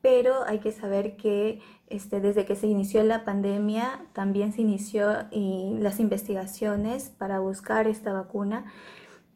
pero 0.00 0.44
hay 0.46 0.60
que 0.60 0.70
saber 0.70 1.16
que 1.16 1.60
este, 1.88 2.20
desde 2.20 2.44
que 2.44 2.54
se 2.54 2.68
inició 2.68 3.02
la 3.02 3.24
pandemia 3.24 3.98
también 4.12 4.52
se 4.52 4.62
inició 4.62 5.24
y 5.32 5.74
las 5.80 5.98
investigaciones 5.98 7.10
para 7.10 7.40
buscar 7.40 7.88
esta 7.88 8.12
vacuna, 8.12 8.64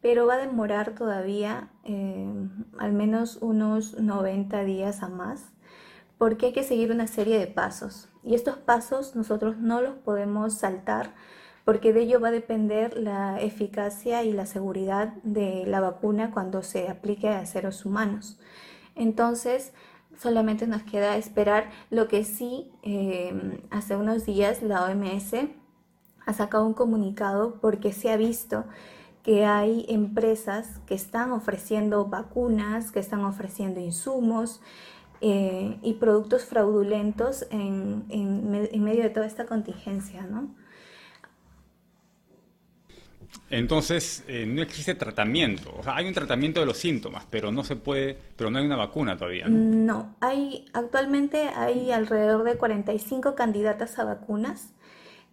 pero 0.01 0.27
va 0.27 0.35
a 0.35 0.37
demorar 0.37 0.95
todavía 0.95 1.69
eh, 1.83 2.27
al 2.77 2.93
menos 2.93 3.37
unos 3.41 3.99
90 3.99 4.63
días 4.63 5.03
a 5.03 5.09
más 5.09 5.51
porque 6.17 6.47
hay 6.47 6.53
que 6.53 6.63
seguir 6.63 6.91
una 6.91 7.07
serie 7.07 7.37
de 7.37 7.47
pasos. 7.47 8.09
Y 8.23 8.35
estos 8.35 8.57
pasos 8.57 9.15
nosotros 9.15 9.57
no 9.57 9.81
los 9.81 9.95
podemos 9.95 10.55
saltar 10.55 11.13
porque 11.63 11.93
de 11.93 12.01
ello 12.01 12.19
va 12.19 12.29
a 12.29 12.31
depender 12.31 12.97
la 12.97 13.41
eficacia 13.41 14.23
y 14.23 14.31
la 14.31 14.45
seguridad 14.45 15.13
de 15.23 15.65
la 15.67 15.81
vacuna 15.81 16.31
cuando 16.31 16.63
se 16.63 16.87
aplique 16.87 17.27
a 17.29 17.45
seres 17.45 17.85
humanos. 17.85 18.39
Entonces, 18.95 19.73
solamente 20.17 20.65
nos 20.65 20.83
queda 20.83 21.17
esperar 21.17 21.69
lo 21.89 22.07
que 22.07 22.23
sí, 22.23 22.71
eh, 22.83 23.59
hace 23.69 23.95
unos 23.95 24.25
días 24.25 24.63
la 24.63 24.85
OMS 24.85 25.33
ha 26.25 26.33
sacado 26.33 26.65
un 26.65 26.73
comunicado 26.73 27.59
porque 27.61 27.93
se 27.93 28.11
ha 28.11 28.17
visto 28.17 28.65
que 29.27 29.43
hay 29.43 29.85
empresas 29.89 30.79
que 30.85 30.95
están 30.95 31.33
ofreciendo 31.33 32.05
vacunas, 32.05 32.93
que 32.93 33.01
están 33.01 33.25
ofreciendo 33.25 33.81
insumos, 33.81 34.61
eh, 35.19 35.77
y 35.81 35.95
productos 35.95 36.45
fraudulentos 36.45 37.45
en, 37.51 38.05
en, 38.07 38.83
medio 38.85 39.03
de 39.03 39.09
toda 39.09 39.25
esta 39.25 39.45
contingencia, 39.45 40.21
¿no? 40.21 40.55
Entonces, 43.49 44.23
eh, 44.29 44.45
no 44.45 44.61
existe 44.61 44.95
tratamiento. 44.95 45.75
O 45.77 45.83
sea, 45.83 45.97
hay 45.97 46.07
un 46.07 46.13
tratamiento 46.13 46.61
de 46.61 46.65
los 46.65 46.77
síntomas, 46.77 47.25
pero 47.29 47.51
no 47.51 47.65
se 47.65 47.75
puede, 47.75 48.17
pero 48.37 48.49
no 48.49 48.59
hay 48.59 48.65
una 48.65 48.77
vacuna 48.77 49.17
todavía. 49.17 49.49
No, 49.49 49.57
no 49.57 50.15
hay, 50.21 50.63
actualmente 50.71 51.49
hay 51.49 51.91
alrededor 51.91 52.45
de 52.45 52.55
45 52.55 53.35
candidatas 53.35 53.99
a 53.99 54.05
vacunas, 54.05 54.73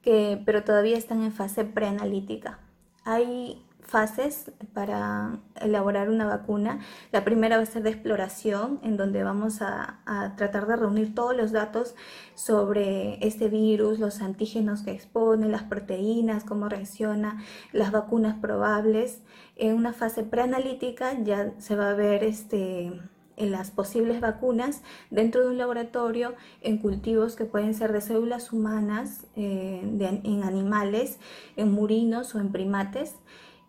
que, 0.03 0.43
pero 0.45 0.65
todavía 0.65 0.99
están 0.99 1.23
en 1.23 1.31
fase 1.31 1.65
preanalítica. 1.65 2.59
Hay 3.05 3.65
fases 3.85 4.51
para 4.73 5.39
elaborar 5.61 6.09
una 6.09 6.27
vacuna. 6.27 6.81
La 7.13 7.25
primera 7.25 7.57
va 7.57 7.63
a 7.63 7.67
ser 7.67 7.83
de 7.83 7.91
exploración, 7.91 8.81
en 8.83 8.97
donde 8.97 9.23
vamos 9.23 9.61
a, 9.63 10.01
tratar 10.37 10.67
de 10.67 10.77
reunir 10.77 11.15
todos 11.15 11.37
los 11.37 11.53
datos 11.53 11.95
sobre 12.35 13.25
este 13.27 13.49
virus, 13.49 13.99
los 13.99 14.21
antígenos 14.21 14.83
que 14.83 14.93
expone, 14.93 15.49
las 15.49 15.65
proteínas, 15.65 16.45
cómo 16.45 16.69
reacciona, 16.69 17.43
las 17.73 17.93
vacunas 17.93 18.37
probables. 18.41 19.21
En 19.57 19.75
una 19.75 19.93
fase 19.93 20.25
preanalítica 20.25 21.13
ya 21.23 21.53
se 21.59 21.77
va 21.77 21.91
a 21.91 21.95
ver 21.95 22.25
este, 22.25 22.93
en 23.37 23.51
las 23.51 23.71
posibles 23.71 24.21
vacunas 24.21 24.83
dentro 25.11 25.43
de 25.43 25.49
un 25.49 25.59
laboratorio 25.59 26.35
en 26.63 26.79
cultivos 26.79 27.37
que 27.37 27.45
pueden 27.45 27.75
ser 27.75 27.93
de 27.93 28.01
células 28.01 28.53
humanas, 28.53 29.27
eh, 29.37 29.81
en 30.25 30.43
animales, 30.43 31.19
en 31.57 31.71
murinos 31.73 32.35
o 32.35 32.41
en 32.41 32.51
primates 32.51 33.15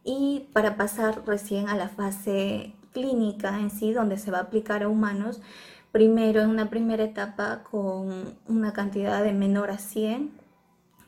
y 0.05 0.47
para 0.53 0.77
pasar 0.77 1.23
recién 1.25 1.67
a 1.67 1.75
la 1.75 1.89
fase 1.89 2.73
clínica 2.93 3.59
en 3.59 3.71
sí, 3.71 3.91
donde 3.91 4.17
se 4.17 4.31
va 4.31 4.37
a 4.37 4.41
aplicar 4.41 4.83
a 4.83 4.87
humanos, 4.87 5.41
primero 5.91 6.41
en 6.41 6.49
una 6.49 6.69
primera 6.69 7.03
etapa 7.03 7.63
con 7.63 8.37
una 8.47 8.71
cantidad 8.71 9.23
de 9.23 9.33
menor 9.33 9.71
a 9.71 9.79
100, 9.79 10.31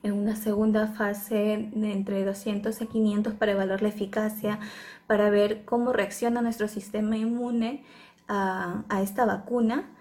en 0.04 0.14
una 0.14 0.36
segunda 0.36 0.88
fase 0.88 1.54
entre 1.76 2.26
200 2.26 2.82
a 2.82 2.86
500 2.88 3.34
para 3.36 3.52
evaluar 3.52 3.82
la 3.84 3.90
eficacia, 3.90 4.60
para 5.06 5.30
ver 5.30 5.64
cómo 5.64 5.94
reacciona 5.94 6.42
nuestro 6.42 6.68
sistema 6.68 7.18
inmune 7.18 7.84
a, 8.28 8.84
a 8.90 9.02
esta 9.02 9.26
vacuna 9.26 9.92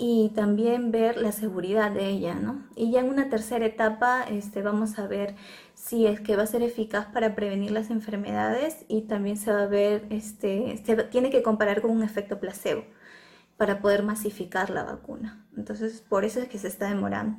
y 0.00 0.28
también 0.28 0.92
ver 0.92 1.16
la 1.16 1.32
seguridad 1.32 1.90
de 1.90 2.06
ella, 2.06 2.36
¿no? 2.36 2.62
Y 2.76 2.92
ya 2.92 3.00
en 3.00 3.08
una 3.08 3.28
tercera 3.28 3.66
etapa 3.66 4.22
este, 4.22 4.62
vamos 4.62 4.96
a 5.00 5.08
ver 5.08 5.34
si 5.74 6.06
es 6.06 6.20
que 6.20 6.36
va 6.36 6.44
a 6.44 6.46
ser 6.46 6.62
eficaz 6.62 7.06
para 7.06 7.34
prevenir 7.34 7.72
las 7.72 7.90
enfermedades 7.90 8.84
y 8.86 9.02
también 9.02 9.36
se 9.36 9.52
va 9.52 9.62
a 9.62 9.66
ver, 9.66 10.06
este, 10.10 10.80
se 10.84 10.96
tiene 11.04 11.30
que 11.30 11.42
comparar 11.42 11.82
con 11.82 11.90
un 11.90 12.04
efecto 12.04 12.38
placebo 12.38 12.84
para 13.56 13.80
poder 13.80 14.04
masificar 14.04 14.70
la 14.70 14.84
vacuna. 14.84 15.44
Entonces, 15.56 16.00
por 16.00 16.24
eso 16.24 16.38
es 16.38 16.48
que 16.48 16.58
se 16.58 16.68
está 16.68 16.88
demorando. 16.88 17.36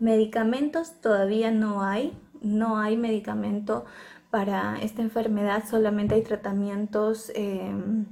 Medicamentos 0.00 1.00
todavía 1.00 1.52
no 1.52 1.84
hay, 1.84 2.18
no 2.42 2.78
hay 2.80 2.96
medicamento 2.96 3.84
para 4.30 4.80
esta 4.82 5.02
enfermedad, 5.02 5.62
solamente 5.70 6.16
hay 6.16 6.22
tratamientos 6.22 7.30
em, 7.36 8.06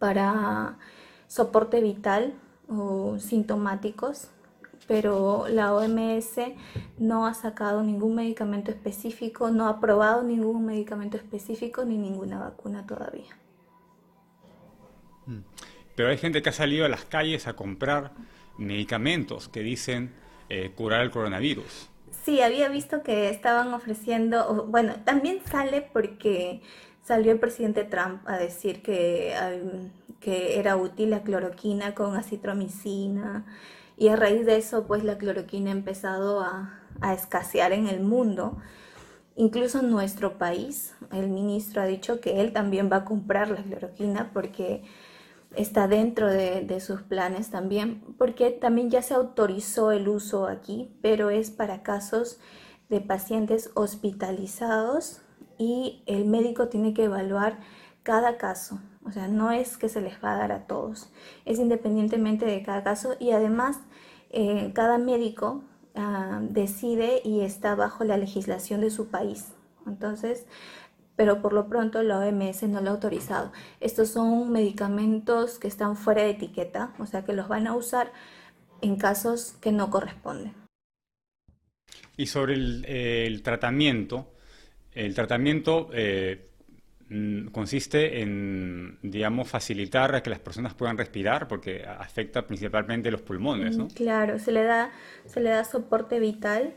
para 0.00 0.78
soporte 1.28 1.80
vital 1.80 2.34
o 2.78 3.18
sintomáticos, 3.18 4.28
pero 4.86 5.46
la 5.48 5.74
OMS 5.74 6.38
no 6.98 7.26
ha 7.26 7.34
sacado 7.34 7.82
ningún 7.82 8.14
medicamento 8.14 8.70
específico, 8.70 9.50
no 9.50 9.66
ha 9.66 9.70
aprobado 9.70 10.22
ningún 10.22 10.66
medicamento 10.66 11.16
específico 11.16 11.84
ni 11.84 11.98
ninguna 11.98 12.38
vacuna 12.38 12.86
todavía. 12.86 13.36
Mm. 15.26 15.40
Pero 15.94 16.08
hay 16.08 16.18
gente 16.18 16.42
que 16.42 16.48
ha 16.48 16.52
salido 16.52 16.84
a 16.84 16.88
las 16.88 17.04
calles 17.04 17.46
a 17.46 17.54
comprar 17.54 18.12
medicamentos 18.58 19.48
que 19.48 19.60
dicen 19.60 20.12
eh, 20.48 20.72
curar 20.74 21.02
el 21.02 21.10
coronavirus. 21.10 21.90
Sí, 22.24 22.40
había 22.40 22.68
visto 22.68 23.02
que 23.02 23.30
estaban 23.30 23.72
ofreciendo, 23.74 24.66
bueno, 24.68 24.94
también 25.04 25.40
sale 25.44 25.82
porque 25.82 26.62
salió 27.02 27.32
el 27.32 27.40
presidente 27.40 27.84
Trump 27.84 28.22
a 28.26 28.36
decir 28.36 28.82
que 28.82 29.34
que 30.22 30.58
era 30.58 30.76
útil 30.76 31.10
la 31.10 31.22
cloroquina 31.22 31.94
con 31.94 32.16
acitromicina 32.16 33.44
y 33.98 34.08
a 34.08 34.16
raíz 34.16 34.46
de 34.46 34.56
eso 34.56 34.86
pues 34.86 35.04
la 35.04 35.18
cloroquina 35.18 35.70
ha 35.70 35.74
empezado 35.74 36.40
a, 36.40 36.78
escasear 37.12 37.72
en 37.72 37.88
el 37.88 38.00
mundo. 38.00 38.58
Incluso 39.34 39.80
en 39.80 39.90
nuestro 39.90 40.38
país, 40.38 40.94
el 41.10 41.28
ministro 41.28 41.82
ha 41.82 41.86
dicho 41.86 42.20
que 42.20 42.40
él 42.40 42.52
también 42.52 42.90
va 42.92 42.98
a 42.98 43.04
comprar 43.04 43.48
la 43.48 43.62
cloroquina 43.62 44.30
porque 44.32 44.84
está 45.56 45.88
dentro 45.88 46.30
de, 46.30 46.60
de, 46.60 46.80
sus 46.80 47.02
planes 47.02 47.50
también, 47.50 48.02
porque 48.18 48.50
también 48.50 48.90
ya 48.90 49.02
se 49.02 49.14
autorizó 49.14 49.90
el 49.90 50.06
uso 50.06 50.46
aquí, 50.46 50.94
pero 51.02 51.30
es 51.30 51.50
para 51.50 51.82
casos 51.82 52.38
de 52.88 53.00
pacientes 53.00 53.70
hospitalizados 53.74 55.21
y 55.62 56.02
el 56.06 56.24
médico 56.24 56.68
tiene 56.68 56.92
que 56.92 57.04
evaluar 57.04 57.60
cada 58.02 58.36
caso. 58.36 58.80
O 59.04 59.12
sea, 59.12 59.28
no 59.28 59.52
es 59.52 59.76
que 59.76 59.88
se 59.88 60.00
les 60.00 60.22
va 60.22 60.34
a 60.34 60.38
dar 60.38 60.52
a 60.52 60.66
todos, 60.66 61.10
es 61.44 61.58
independientemente 61.58 62.44
de 62.46 62.62
cada 62.62 62.82
caso 62.82 63.14
y 63.20 63.30
además 63.30 63.78
eh, 64.30 64.72
cada 64.74 64.98
médico 64.98 65.62
ah, 65.94 66.40
decide 66.42 67.20
y 67.24 67.40
está 67.40 67.74
bajo 67.74 68.04
la 68.04 68.16
legislación 68.16 68.80
de 68.80 68.90
su 68.90 69.08
país. 69.08 69.52
Entonces, 69.86 70.46
pero 71.16 71.42
por 71.42 71.52
lo 71.52 71.68
pronto 71.68 72.02
la 72.02 72.18
OMS 72.18 72.64
no 72.64 72.80
lo 72.80 72.90
ha 72.90 72.92
autorizado. 72.94 73.52
Estos 73.80 74.10
son 74.10 74.50
medicamentos 74.50 75.58
que 75.58 75.68
están 75.68 75.96
fuera 75.96 76.22
de 76.22 76.30
etiqueta, 76.30 76.92
o 76.98 77.06
sea 77.06 77.24
que 77.24 77.32
los 77.32 77.48
van 77.48 77.66
a 77.66 77.76
usar 77.76 78.12
en 78.80 78.96
casos 78.96 79.54
que 79.60 79.72
no 79.72 79.90
corresponden. 79.90 80.54
Y 82.16 82.26
sobre 82.26 82.54
el, 82.54 83.42
tratamiento, 83.42 84.32
el 84.94 85.14
tratamiento 85.14 85.90
eh, 85.92 86.52
Mm, 87.14 87.48
consiste 87.48 88.22
en, 88.22 88.98
digamos, 89.02 89.46
facilitar 89.46 90.22
que 90.22 90.30
las 90.30 90.38
personas 90.38 90.72
puedan 90.72 90.96
respirar 90.96 91.46
porque 91.46 91.84
afecta 91.84 92.46
principalmente 92.46 93.10
los 93.10 93.20
pulmones, 93.20 93.76
¿no? 93.76 93.84
Mm, 93.84 93.88
claro, 93.88 94.38
se 94.38 94.50
le 94.50 94.62
da, 94.62 94.90
se 95.26 95.40
le 95.40 95.50
da 95.50 95.62
soporte 95.64 96.20
vital, 96.20 96.74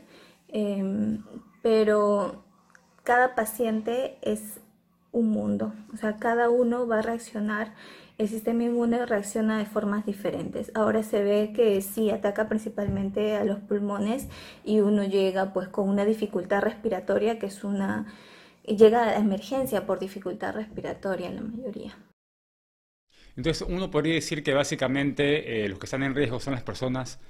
em, 0.48 1.22
pero 1.62 2.44
cada 3.02 3.34
paciente 3.34 4.18
es 4.20 4.60
un 5.16 5.30
mundo, 5.30 5.72
o 5.92 5.96
sea, 5.96 6.16
cada 6.16 6.50
uno 6.50 6.86
va 6.86 6.98
a 6.98 7.02
reaccionar, 7.02 7.74
el 8.18 8.28
sistema 8.28 8.62
inmune 8.64 9.04
reacciona 9.04 9.58
de 9.58 9.66
formas 9.66 10.06
diferentes. 10.06 10.72
Ahora 10.74 11.02
se 11.02 11.22
ve 11.22 11.52
que 11.54 11.82
sí 11.82 12.10
ataca 12.10 12.48
principalmente 12.48 13.36
a 13.36 13.44
los 13.44 13.58
pulmones 13.58 14.28
y 14.64 14.80
uno 14.80 15.04
llega 15.04 15.52
pues 15.52 15.68
con 15.68 15.88
una 15.88 16.06
dificultad 16.06 16.62
respiratoria 16.62 17.38
que 17.38 17.46
es 17.46 17.62
una 17.62 18.06
llega 18.64 19.04
a 19.04 19.16
emergencia 19.16 19.86
por 19.86 19.98
dificultad 19.98 20.54
respiratoria 20.54 21.28
en 21.28 21.36
la 21.36 21.42
mayoría. 21.42 21.96
Entonces, 23.36 23.66
uno 23.68 23.90
podría 23.90 24.14
decir 24.14 24.42
que 24.42 24.54
básicamente 24.54 25.64
eh, 25.64 25.68
los 25.68 25.78
que 25.78 25.86
están 25.86 26.02
en 26.02 26.14
riesgo 26.14 26.40
son 26.40 26.54
las 26.54 26.62
personas 26.62 27.20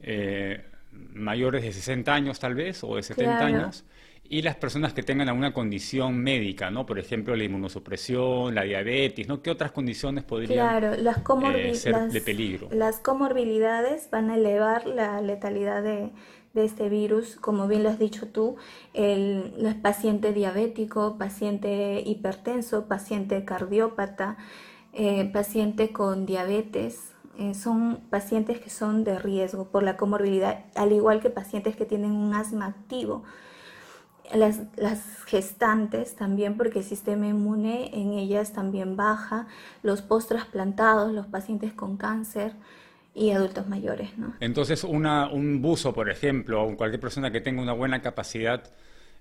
eh, 0.00 0.64
mayores 0.90 1.62
de 1.62 1.72
60 1.72 2.12
años 2.12 2.40
tal 2.40 2.54
vez 2.54 2.82
o 2.82 2.96
de 2.96 3.02
70 3.02 3.38
años 3.38 3.84
y 4.28 4.42
las 4.42 4.56
personas 4.56 4.92
que 4.92 5.02
tengan 5.02 5.28
alguna 5.28 5.52
condición 5.52 6.18
médica, 6.18 6.70
¿no? 6.70 6.86
Por 6.86 6.98
ejemplo, 6.98 7.36
la 7.36 7.44
inmunosupresión, 7.44 8.54
la 8.54 8.62
diabetes, 8.62 9.28
¿no? 9.28 9.42
¿Qué 9.42 9.50
otras 9.50 9.72
condiciones 9.72 10.24
podrían 10.24 11.04
las 11.04 11.18
eh, 11.18 11.74
ser 11.74 12.08
de 12.08 12.20
peligro? 12.20 12.68
Las 12.72 12.98
comorbilidades 12.98 14.08
van 14.10 14.30
a 14.30 14.36
elevar 14.36 14.86
la 14.86 15.20
letalidad 15.20 15.82
de, 15.82 16.10
de 16.54 16.64
este 16.64 16.88
virus, 16.88 17.36
como 17.36 17.66
bien 17.66 17.82
lo 17.82 17.90
has 17.90 17.98
dicho 17.98 18.28
tú, 18.28 18.56
el, 18.92 19.78
paciente 19.82 20.32
diabético, 20.32 21.16
paciente 21.18 22.02
hipertenso, 22.04 22.86
paciente 22.86 23.44
cardiópata, 23.44 24.36
eh, 24.92 25.30
paciente 25.32 25.92
con 25.92 26.26
diabetes, 26.26 27.12
eh, 27.38 27.54
son 27.54 28.00
pacientes 28.10 28.60
que 28.60 28.68
son 28.68 29.04
de 29.04 29.18
riesgo 29.18 29.68
por 29.68 29.82
la 29.82 29.96
comorbilidad, 29.96 30.66
al 30.74 30.92
igual 30.92 31.20
que 31.20 31.30
pacientes 31.30 31.76
que 31.76 31.86
tienen 31.86 32.12
un 32.12 32.34
asma 32.34 32.66
activo. 32.66 33.24
Las, 34.32 34.60
las, 34.76 35.22
gestantes 35.26 36.14
también 36.14 36.58
porque 36.58 36.80
el 36.80 36.84
sistema 36.84 37.26
inmune 37.26 37.90
en 37.94 38.12
ellas 38.12 38.52
también 38.52 38.96
baja, 38.96 39.46
los 39.82 40.02
post-trasplantados, 40.02 41.12
los 41.12 41.26
pacientes 41.26 41.72
con 41.72 41.96
cáncer, 41.96 42.52
y 43.14 43.30
adultos 43.30 43.68
mayores. 43.68 44.16
¿no? 44.16 44.34
Entonces, 44.40 44.84
una, 44.84 45.30
un 45.30 45.60
buzo, 45.60 45.92
por 45.92 46.10
ejemplo, 46.10 46.62
o 46.62 46.76
cualquier 46.76 47.00
persona 47.00 47.30
que 47.30 47.40
tenga 47.40 47.62
una 47.62 47.72
buena 47.72 48.00
capacidad 48.00 48.72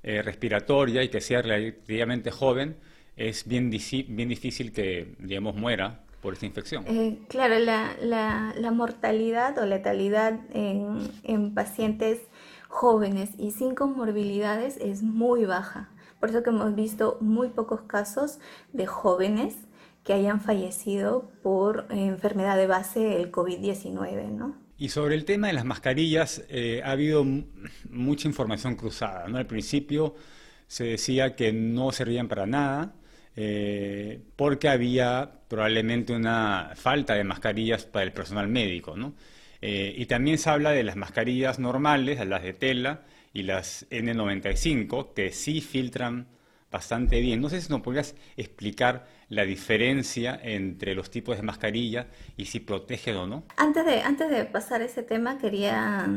eh, 0.03 0.21
respiratoria 0.21 1.03
y 1.03 1.09
que 1.09 1.21
sea 1.21 1.41
relativamente 1.41 2.31
joven, 2.31 2.77
es 3.17 3.45
bien, 3.47 3.69
bien 3.69 4.29
difícil 4.29 4.71
que, 4.71 5.15
digamos, 5.19 5.55
muera 5.55 5.99
por 6.21 6.33
esta 6.33 6.45
infección. 6.45 6.85
Eh, 6.87 7.19
claro, 7.27 7.59
la, 7.59 7.95
la, 8.01 8.53
la, 8.55 8.71
mortalidad 8.71 9.57
o 9.57 9.65
letalidad 9.65 10.39
en, 10.53 11.11
en 11.23 11.53
pacientes 11.53 12.19
jóvenes 12.71 13.31
y 13.37 13.51
sin 13.51 13.75
comorbilidades 13.75 14.77
es 14.77 15.03
muy 15.03 15.45
baja. 15.45 15.89
Por 16.19 16.29
eso 16.29 16.41
que 16.41 16.49
hemos 16.49 16.73
visto 16.73 17.17
muy 17.19 17.49
pocos 17.49 17.81
casos 17.81 18.39
de 18.73 18.87
jóvenes 18.87 19.55
que 20.03 20.13
hayan 20.13 20.39
fallecido 20.39 21.29
por 21.43 21.85
enfermedad 21.89 22.57
de 22.57 22.67
base 22.67 23.21
el 23.21 23.31
COVID-19, 23.31 24.29
¿no? 24.29 24.55
Y 24.77 24.89
sobre 24.89 25.13
el 25.13 25.25
tema 25.25 25.47
de 25.47 25.53
las 25.53 25.65
mascarillas, 25.65 26.43
eh, 26.49 26.81
ha 26.83 26.91
habido 26.91 27.23
mucha 27.89 28.27
información 28.27 28.75
cruzada, 28.75 29.27
¿no? 29.27 29.37
Al 29.37 29.45
principio 29.45 30.15
se 30.65 30.85
decía 30.85 31.35
que 31.35 31.53
no 31.53 31.91
servían 31.91 32.27
para 32.27 32.47
nada, 32.47 32.95
eh, 33.35 34.23
porque 34.35 34.69
había 34.69 35.29
probablemente 35.47 36.13
una 36.13 36.71
falta 36.75 37.13
de 37.13 37.23
mascarillas 37.23 37.85
para 37.85 38.03
el 38.03 38.13
personal 38.13 38.47
médico, 38.47 38.95
¿no? 38.95 39.13
Eh, 39.61 39.93
y 39.95 40.05
también 40.07 40.37
se 40.37 40.49
habla 40.49 40.71
de 40.71 40.83
las 40.83 40.95
mascarillas 40.95 41.59
normales, 41.59 42.25
las 42.25 42.43
de 42.43 42.53
tela 42.53 43.01
y 43.33 43.43
las 43.43 43.87
N95, 43.89 45.13
que 45.13 45.31
sí 45.31 45.61
filtran 45.61 46.27
bastante 46.71 47.19
bien. 47.19 47.41
No 47.41 47.49
sé 47.49 47.61
si 47.61 47.69
nos 47.69 47.81
podrías 47.81 48.15
explicar 48.37 49.05
la 49.29 49.43
diferencia 49.43 50.39
entre 50.41 50.95
los 50.95 51.11
tipos 51.11 51.37
de 51.37 51.43
mascarilla 51.43 52.07
y 52.37 52.45
si 52.45 52.59
protege 52.59 53.13
o 53.15 53.27
no. 53.27 53.43
Antes 53.57 53.85
de, 53.85 54.01
antes 54.01 54.29
de 54.29 54.45
pasar 54.45 54.81
a 54.81 54.85
ese 54.85 55.03
tema, 55.03 55.37
quería 55.37 56.09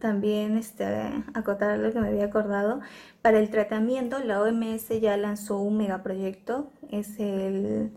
también 0.00 0.58
este, 0.58 0.84
acotar 1.32 1.78
lo 1.78 1.92
que 1.92 2.00
me 2.00 2.08
había 2.08 2.26
acordado. 2.26 2.80
Para 3.22 3.38
el 3.38 3.50
tratamiento, 3.50 4.18
la 4.18 4.42
OMS 4.42 4.88
ya 5.00 5.16
lanzó 5.16 5.58
un 5.58 5.78
megaproyecto, 5.78 6.70
es 6.90 7.18
el, 7.18 7.90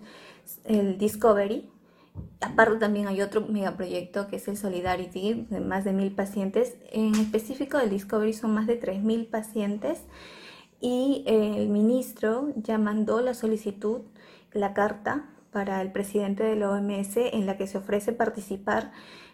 el 0.66 0.98
Discovery. 0.98 1.70
Aparte 2.42 2.78
también 2.78 3.08
hay 3.08 3.22
otro 3.22 3.42
megaproyecto 3.42 4.28
que 4.28 4.36
es 4.36 4.48
el 4.48 4.58
Solidarity, 4.58 5.48
de 5.50 5.60
más 5.60 5.84
de 5.84 5.94
mil 5.94 6.12
pacientes. 6.14 6.78
En 6.92 7.16
específico, 7.16 7.80
el 7.80 7.90
Discovery 7.90 8.34
son 8.34 8.54
más 8.54 8.68
de 8.68 8.76
tres 8.76 9.02
mil 9.02 9.26
pacientes 9.26 10.04
y 10.80 11.24
el 11.26 11.70
ministro 11.70 12.54
ya 12.56 12.78
mandó 12.78 13.22
la 13.22 13.34
solicitud, 13.34 14.02
la 14.54 14.74
carta 14.74 15.30
para 15.52 15.82
el 15.82 15.92
presidente 15.92 16.44
de 16.44 16.56
la 16.56 16.70
OMS 16.70 17.18
en 17.18 17.46
la 17.46 17.58
que 17.58 17.68
se 17.68 17.80
ofrece 17.80 18.14
participar 18.14 18.92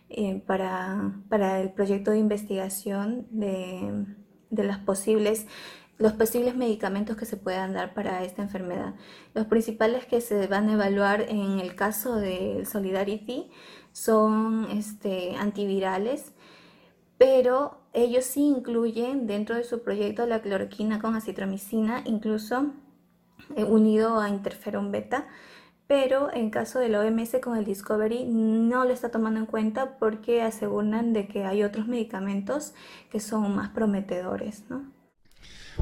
eh, 0.09 0.41
para, 0.45 1.13
para, 1.27 1.59
el 1.59 1.71
proyecto 1.71 2.11
de 2.11 2.19
investigación 2.19 3.27
de, 3.31 4.05
de 4.49 4.63
las 4.63 4.79
posibles 4.79 5.47
los 6.03 6.11
posibles 6.11 6.53
medicamentos 6.53 7.15
que 7.15 7.25
se 7.25 7.37
puedan 7.37 7.71
dar 7.71 7.93
para 7.93 8.25
esta 8.25 8.41
enfermedad. 8.41 8.93
Los 9.33 9.45
principales 9.45 10.05
que 10.05 10.19
se 10.19 10.47
van 10.47 10.67
a 10.67 10.73
evaluar 10.73 11.21
en 11.21 11.61
el 11.61 11.75
caso 11.75 12.17
del 12.17 12.67
Solidarity 12.67 13.49
son 13.93 14.67
este, 14.69 15.37
antivirales, 15.37 16.33
pero 17.17 17.77
ellos 17.93 18.25
sí 18.25 18.41
incluyen 18.41 19.27
dentro 19.27 19.55
de 19.55 19.63
su 19.63 19.81
proyecto 19.81 20.25
la 20.25 20.41
cloroquina 20.41 20.99
con 20.99 21.15
acitromicina, 21.15 22.01
incluso 22.03 22.73
eh, 23.55 23.63
unido 23.63 24.19
a 24.19 24.27
interferón 24.27 24.91
beta, 24.91 25.29
pero 25.87 26.33
en 26.33 26.49
caso 26.49 26.79
del 26.79 26.95
OMS 26.95 27.37
con 27.41 27.55
el 27.55 27.63
Discovery 27.63 28.25
no 28.25 28.83
lo 28.83 28.91
está 28.91 29.09
tomando 29.09 29.39
en 29.39 29.45
cuenta 29.45 29.97
porque 29.99 30.41
aseguran 30.41 31.13
de 31.13 31.29
que 31.29 31.45
hay 31.45 31.63
otros 31.63 31.87
medicamentos 31.87 32.73
que 33.09 33.21
son 33.21 33.55
más 33.55 33.69
prometedores, 33.69 34.65
¿no? 34.69 34.92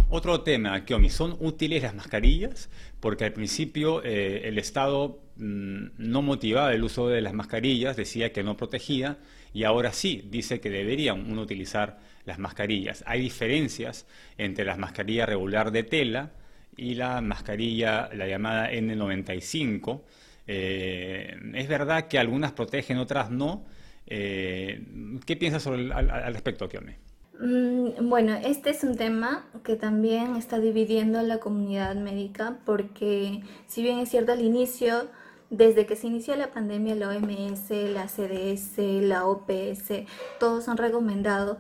Otro 0.09 0.41
tema, 0.41 0.83
Kiomi, 0.85 1.09
¿son 1.09 1.37
útiles 1.39 1.83
las 1.83 1.95
mascarillas? 1.95 2.69
Porque 2.99 3.25
al 3.25 3.33
principio 3.33 4.03
eh, 4.03 4.41
el 4.45 4.57
Estado 4.57 5.19
mm, 5.37 5.85
no 5.97 6.21
motivaba 6.21 6.73
el 6.73 6.83
uso 6.83 7.07
de 7.07 7.21
las 7.21 7.33
mascarillas, 7.33 7.95
decía 7.95 8.31
que 8.31 8.43
no 8.43 8.57
protegía, 8.57 9.17
y 9.53 9.63
ahora 9.63 9.91
sí, 9.93 10.27
dice 10.29 10.59
que 10.59 10.69
deberían 10.69 11.31
uno 11.31 11.41
utilizar 11.41 11.99
las 12.25 12.39
mascarillas. 12.39 13.03
Hay 13.07 13.21
diferencias 13.21 14.05
entre 14.37 14.65
las 14.65 14.77
mascarillas 14.77 15.27
regular 15.27 15.71
de 15.71 15.83
tela 15.83 16.31
y 16.77 16.95
la 16.95 17.21
mascarilla, 17.21 18.09
la 18.13 18.27
llamada 18.27 18.71
N95. 18.71 20.01
Eh, 20.47 21.37
es 21.53 21.67
verdad 21.67 22.07
que 22.07 22.19
algunas 22.19 22.53
protegen, 22.53 22.97
otras 22.97 23.29
no. 23.29 23.65
Eh, 24.07 24.81
¿Qué 25.25 25.35
piensas 25.35 25.63
sobre 25.63 25.91
al, 25.93 26.33
respecto, 26.33 26.67
Kiome? 26.67 26.97
Mm, 27.41 28.07
bueno, 28.07 28.35
este 28.35 28.69
es 28.69 28.83
un 28.83 28.95
tema 28.95 29.43
que 29.63 29.75
también 29.75 30.35
está 30.35 30.59
dividiendo 30.59 31.17
a 31.17 31.23
la 31.23 31.39
comunidad 31.39 31.95
médica 31.95 32.59
porque 32.65 33.41
si 33.65 33.81
bien 33.81 33.97
es 33.97 34.09
cierto 34.09 34.31
al 34.31 34.41
inicio 34.41 35.07
desde 35.49 35.87
que 35.87 35.95
se 35.95 36.05
inició 36.05 36.35
la 36.35 36.51
pandemia, 36.51 36.93
la 36.93 37.09
OMS, 37.09 37.71
la 37.93 38.07
CDS, 38.07 38.77
la 39.01 39.25
OPS, 39.25 40.05
todos 40.39 40.69
han 40.69 40.77
recomendado 40.77 41.57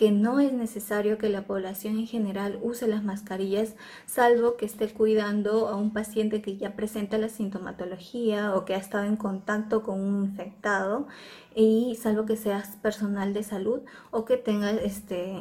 que 0.00 0.12
no 0.12 0.40
es 0.40 0.54
necesario 0.54 1.18
que 1.18 1.28
la 1.28 1.42
población 1.42 1.98
en 1.98 2.06
general 2.06 2.58
use 2.62 2.88
las 2.88 3.04
mascarillas, 3.04 3.74
salvo 4.06 4.56
que 4.56 4.64
esté 4.64 4.88
cuidando 4.88 5.68
a 5.68 5.76
un 5.76 5.92
paciente 5.92 6.40
que 6.40 6.56
ya 6.56 6.74
presenta 6.74 7.18
la 7.18 7.28
sintomatología 7.28 8.54
o 8.54 8.64
que 8.64 8.72
ha 8.72 8.78
estado 8.78 9.04
en 9.04 9.16
contacto 9.16 9.82
con 9.82 10.00
un 10.00 10.24
infectado, 10.24 11.06
y 11.54 11.98
salvo 12.00 12.24
que 12.24 12.36
seas 12.36 12.76
personal 12.76 13.34
de 13.34 13.42
salud 13.42 13.80
o 14.10 14.24
que 14.24 14.38
tenga 14.38 14.70
este 14.70 15.38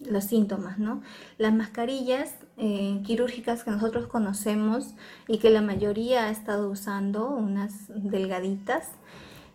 los 0.00 0.24
síntomas, 0.24 0.78
¿no? 0.78 1.02
Las 1.36 1.52
mascarillas 1.52 2.34
eh, 2.56 3.02
quirúrgicas 3.04 3.62
que 3.62 3.72
nosotros 3.72 4.06
conocemos 4.06 4.94
y 5.26 5.36
que 5.36 5.50
la 5.50 5.60
mayoría 5.60 6.28
ha 6.28 6.30
estado 6.30 6.70
usando, 6.70 7.28
unas 7.28 7.74
delgaditas, 7.88 8.88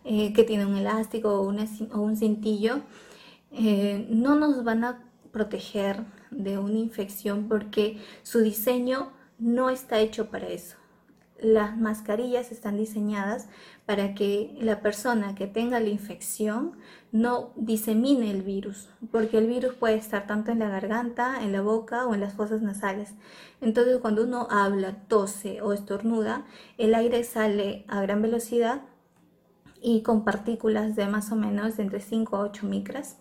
eh, 0.04 0.32
que 0.32 0.44
tienen 0.44 0.68
un 0.68 0.76
elástico 0.76 1.40
o, 1.40 1.48
o 1.48 2.00
un 2.00 2.16
cintillo, 2.16 2.82
eh, 3.56 4.06
no 4.10 4.34
nos 4.34 4.64
van 4.64 4.84
a 4.84 5.04
proteger 5.32 6.04
de 6.30 6.58
una 6.58 6.78
infección 6.78 7.48
porque 7.48 8.00
su 8.22 8.40
diseño 8.40 9.12
no 9.38 9.70
está 9.70 9.98
hecho 9.98 10.30
para 10.30 10.48
eso. 10.48 10.76
Las 11.40 11.76
mascarillas 11.76 12.52
están 12.52 12.76
diseñadas 12.76 13.48
para 13.86 14.14
que 14.14 14.56
la 14.60 14.80
persona 14.80 15.34
que 15.34 15.46
tenga 15.46 15.80
la 15.80 15.88
infección 15.88 16.72
no 17.12 17.52
disemine 17.56 18.30
el 18.30 18.42
virus, 18.42 18.88
porque 19.10 19.38
el 19.38 19.46
virus 19.46 19.74
puede 19.74 19.96
estar 19.96 20.26
tanto 20.26 20.52
en 20.52 20.60
la 20.60 20.68
garganta, 20.68 21.42
en 21.42 21.52
la 21.52 21.60
boca 21.60 22.06
o 22.06 22.14
en 22.14 22.20
las 22.20 22.34
fosas 22.34 22.62
nasales. 22.62 23.14
Entonces 23.60 23.98
cuando 23.98 24.24
uno 24.24 24.46
habla, 24.50 24.96
tose 25.08 25.60
o 25.60 25.72
estornuda, 25.72 26.46
el 26.78 26.94
aire 26.94 27.24
sale 27.24 27.84
a 27.88 28.00
gran 28.00 28.22
velocidad 28.22 28.82
y 29.84 30.02
con 30.02 30.24
partículas 30.24 30.96
de 30.96 31.06
más 31.06 31.30
o 31.30 31.36
menos 31.36 31.78
entre 31.78 32.00
5 32.00 32.36
a 32.36 32.40
8 32.40 32.66
micras 32.66 33.18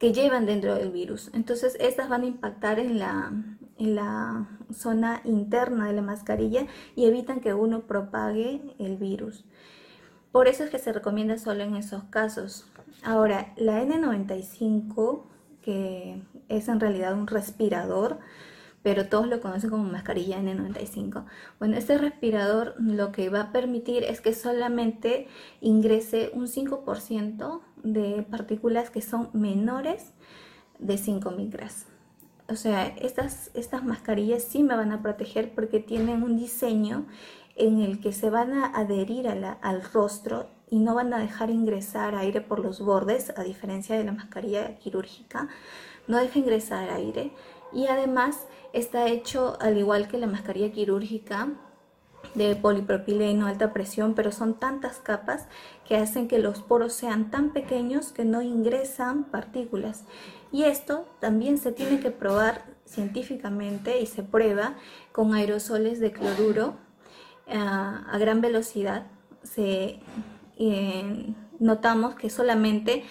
que 0.00 0.12
llevan 0.12 0.44
dentro 0.44 0.74
del 0.74 0.90
virus. 0.90 1.30
Entonces 1.32 1.76
estas 1.78 2.08
van 2.08 2.22
a 2.22 2.26
impactar 2.26 2.80
en 2.80 2.98
la, 2.98 3.32
en 3.78 3.94
la 3.94 4.48
zona 4.74 5.20
interna 5.24 5.86
de 5.86 5.92
la 5.92 6.02
mascarilla 6.02 6.66
y 6.96 7.06
evitan 7.06 7.40
que 7.40 7.54
uno 7.54 7.86
propague 7.86 8.74
el 8.80 8.96
virus. 8.96 9.44
Por 10.32 10.48
eso 10.48 10.64
es 10.64 10.70
que 10.70 10.80
se 10.80 10.92
recomienda 10.92 11.38
solo 11.38 11.62
en 11.62 11.76
esos 11.76 12.02
casos. 12.04 12.66
Ahora, 13.04 13.54
la 13.56 13.82
N95, 13.82 15.22
que 15.62 16.20
es 16.48 16.68
en 16.68 16.80
realidad 16.80 17.14
un 17.14 17.28
respirador, 17.28 18.18
pero 18.86 19.08
todos 19.08 19.26
lo 19.26 19.40
conocen 19.40 19.70
como 19.70 19.82
mascarilla 19.82 20.38
N95. 20.38 21.24
Bueno, 21.58 21.76
este 21.76 21.98
respirador 21.98 22.76
lo 22.78 23.10
que 23.10 23.30
va 23.30 23.40
a 23.40 23.50
permitir 23.50 24.04
es 24.04 24.20
que 24.20 24.32
solamente 24.32 25.26
ingrese 25.60 26.30
un 26.34 26.46
5% 26.46 27.62
de 27.82 28.22
partículas 28.30 28.90
que 28.90 29.02
son 29.02 29.28
menores 29.32 30.12
de 30.78 30.98
5 30.98 31.32
micras. 31.32 31.86
O 32.48 32.54
sea, 32.54 32.86
estas, 32.86 33.50
estas 33.54 33.82
mascarillas 33.82 34.44
sí 34.44 34.62
me 34.62 34.76
van 34.76 34.92
a 34.92 35.02
proteger 35.02 35.52
porque 35.52 35.80
tienen 35.80 36.22
un 36.22 36.36
diseño 36.36 37.06
en 37.56 37.80
el 37.80 38.00
que 38.00 38.12
se 38.12 38.30
van 38.30 38.52
a 38.52 38.66
adherir 38.66 39.26
al 39.26 39.82
rostro 39.82 40.46
y 40.70 40.78
no 40.78 40.94
van 40.94 41.12
a 41.12 41.18
dejar 41.18 41.50
ingresar 41.50 42.14
aire 42.14 42.40
por 42.40 42.60
los 42.60 42.80
bordes, 42.80 43.36
a 43.36 43.42
diferencia 43.42 43.98
de 43.98 44.04
la 44.04 44.12
mascarilla 44.12 44.76
quirúrgica, 44.78 45.48
no 46.06 46.18
deja 46.18 46.38
ingresar 46.38 46.88
aire 46.90 47.32
y 47.72 47.88
además 47.88 48.46
está 48.78 49.08
hecho 49.08 49.56
al 49.60 49.78
igual 49.78 50.08
que 50.08 50.18
la 50.18 50.26
mascarilla 50.26 50.70
quirúrgica 50.72 51.48
de 52.34 52.56
polipropileno, 52.56 53.46
alta 53.46 53.72
presión, 53.72 54.14
pero 54.14 54.32
son 54.32 54.54
tantas 54.54 54.98
capas 54.98 55.46
que 55.86 55.96
hacen 55.96 56.28
que 56.28 56.38
los 56.38 56.60
poros 56.60 56.92
sean 56.92 57.30
tan 57.30 57.52
pequeños 57.52 58.12
que 58.12 58.24
no 58.24 58.42
ingresan 58.42 59.24
partículas. 59.24 60.04
Y 60.52 60.64
esto 60.64 61.06
también 61.20 61.58
se 61.58 61.72
tiene 61.72 62.00
que 62.00 62.10
probar 62.10 62.64
científicamente 62.84 64.00
y 64.00 64.06
se 64.06 64.22
prueba 64.22 64.74
con 65.12 65.34
aerosoles 65.34 65.98
de 66.00 66.12
cloruro 66.12 66.74
eh, 67.46 67.56
a 67.56 68.16
gran 68.18 68.40
velocidad. 68.40 69.06
Se, 69.42 70.00
eh, 70.58 71.34
notamos 71.58 72.14
que 72.14 72.30
solamente 72.30 73.04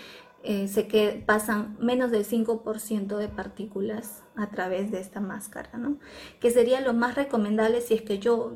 eh, 0.47 0.67
se 0.67 0.87
que 0.87 1.23
pasan 1.25 1.75
menos 1.79 2.11
del 2.11 2.23
5% 2.23 3.17
de 3.17 3.27
partículas 3.27 4.21
a 4.35 4.51
través 4.51 4.91
de 4.91 4.99
esta 4.99 5.19
máscara, 5.19 5.77
¿no? 5.77 5.97
que 6.39 6.51
sería 6.51 6.81
lo 6.81 6.93
más 6.93 7.15
recomendable 7.15 7.81
si 7.81 7.95
es 7.95 8.03
que 8.03 8.19
yo 8.19 8.53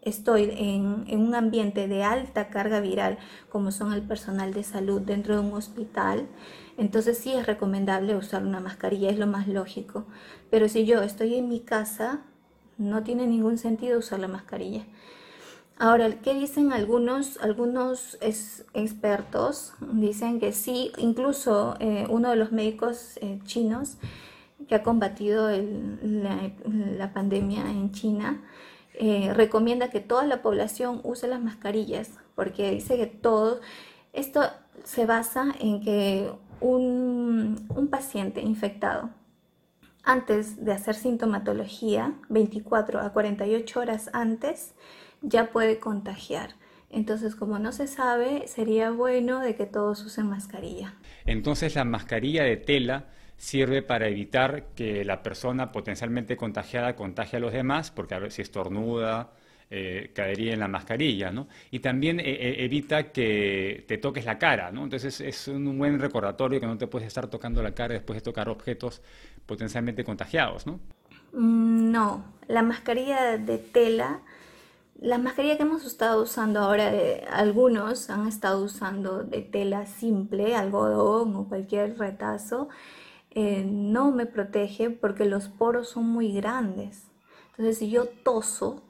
estoy 0.00 0.50
en, 0.56 1.20
un 1.20 1.34
ambiente 1.34 1.86
de 1.86 2.02
alta 2.02 2.48
carga 2.48 2.80
viral, 2.80 3.18
como 3.50 3.72
son 3.72 3.92
el 3.92 4.00
personal 4.00 4.54
de 4.54 4.62
salud 4.62 5.02
dentro 5.02 5.34
de 5.34 5.46
un 5.46 5.52
hospital, 5.52 6.28
entonces 6.78 7.18
sí 7.18 7.34
es 7.34 7.46
recomendable 7.46 8.16
usar 8.16 8.42
una 8.42 8.60
mascarilla, 8.60 9.10
es 9.10 9.18
lo 9.18 9.26
más 9.26 9.48
lógico. 9.48 10.06
Pero 10.50 10.66
si 10.68 10.86
yo 10.86 11.02
estoy 11.02 11.34
en 11.34 11.48
mi 11.48 11.60
casa, 11.60 12.22
no 12.78 13.02
tiene 13.02 13.26
ningún 13.26 13.58
sentido 13.58 13.98
usar 13.98 14.20
la 14.20 14.28
mascarilla. 14.28 14.86
Ahora, 15.80 16.10
¿qué 16.22 16.34
dicen 16.34 16.72
algunos, 16.72 17.38
algunos 17.38 18.18
expertos? 18.20 19.74
Dicen 19.80 20.40
que 20.40 20.52
sí, 20.52 20.90
incluso 20.98 21.76
eh, 21.78 22.04
uno 22.10 22.30
de 22.30 22.36
los 22.36 22.50
médicos 22.50 23.16
eh, 23.22 23.38
chinos 23.44 23.96
que 24.66 24.74
ha 24.74 24.82
combatido 24.82 25.48
la, 26.02 27.12
pandemia 27.14 27.70
en 27.70 27.92
China, 27.92 28.42
eh, 28.94 29.32
recomienda 29.34 29.88
que 29.88 30.00
toda 30.00 30.26
la 30.26 30.42
población 30.42 31.00
use 31.04 31.28
las 31.28 31.40
mascarillas, 31.40 32.10
porque 32.34 32.72
dice 32.72 32.96
que 32.96 33.06
todo, 33.06 33.60
esto 34.12 34.42
se 34.82 35.06
basa 35.06 35.54
en 35.60 35.80
que 35.80 36.32
un, 36.60 37.68
un 37.68 37.86
paciente 37.86 38.40
infectado 38.40 39.10
antes 40.02 40.64
de 40.64 40.72
hacer 40.72 40.96
sintomatología, 40.96 42.14
24 42.30 43.00
a 43.00 43.12
48 43.12 43.78
horas 43.78 44.10
antes, 44.12 44.74
ya 45.22 45.50
puede 45.50 45.78
contagiar. 45.78 46.50
Entonces, 46.90 47.34
como 47.34 47.58
no 47.58 47.72
se 47.72 47.86
sabe, 47.86 48.46
sería 48.48 48.90
bueno 48.90 49.40
de 49.40 49.54
que 49.56 49.66
todos 49.66 50.02
usen 50.04 50.26
mascarilla. 50.26 50.94
Entonces, 51.26 51.74
la 51.74 51.84
mascarilla 51.84 52.44
de 52.44 52.56
tela 52.56 53.06
sirve 53.36 53.82
para 53.82 54.08
evitar 54.08 54.68
que 54.74 55.04
la 55.04 55.22
persona 55.22 55.70
potencialmente 55.70 56.36
contagiada 56.36 56.96
contagie 56.96 57.36
a 57.36 57.40
los 57.40 57.52
demás, 57.52 57.90
porque 57.90 58.14
a 58.14 58.18
ver 58.18 58.32
si 58.32 58.42
estornuda, 58.42 59.32
eh, 59.70 60.12
caería 60.14 60.54
en 60.54 60.60
la 60.60 60.68
mascarilla, 60.68 61.30
¿no? 61.30 61.46
Y 61.70 61.80
también 61.80 62.20
eh, 62.20 62.24
eh, 62.24 62.64
evita 62.64 63.12
que 63.12 63.84
te 63.86 63.98
toques 63.98 64.24
la 64.24 64.38
cara, 64.38 64.72
¿no? 64.72 64.84
Entonces 64.84 65.20
es 65.20 65.46
un 65.46 65.76
buen 65.76 66.00
recordatorio 66.00 66.58
que 66.58 66.66
no 66.66 66.78
te 66.78 66.86
puedes 66.86 67.06
estar 67.06 67.28
tocando 67.28 67.62
la 67.62 67.72
cara 67.72 67.92
después 67.92 68.16
de 68.16 68.22
tocar 68.22 68.48
objetos 68.48 69.02
potencialmente 69.44 70.04
contagiados, 70.04 70.66
¿no? 70.66 70.80
Mm, 71.34 71.92
no, 71.92 72.24
la 72.48 72.62
mascarilla 72.62 73.36
de 73.36 73.58
tela 73.58 74.22
la 74.98 75.18
mascarilla 75.18 75.56
que 75.56 75.62
hemos 75.62 75.84
estado 75.84 76.22
usando 76.22 76.60
ahora, 76.60 76.90
de, 76.90 77.24
algunos 77.30 78.10
han 78.10 78.26
estado 78.26 78.64
usando 78.64 79.22
de 79.22 79.42
tela 79.42 79.86
simple, 79.86 80.56
algodón 80.56 81.36
o 81.36 81.48
cualquier 81.48 81.98
retazo, 81.98 82.68
eh, 83.30 83.64
no 83.64 84.10
me 84.10 84.26
protege 84.26 84.90
porque 84.90 85.24
los 85.24 85.48
poros 85.48 85.88
son 85.90 86.06
muy 86.06 86.32
grandes. 86.32 87.04
Entonces, 87.50 87.78
si 87.78 87.90
yo 87.90 88.06
toso, 88.06 88.82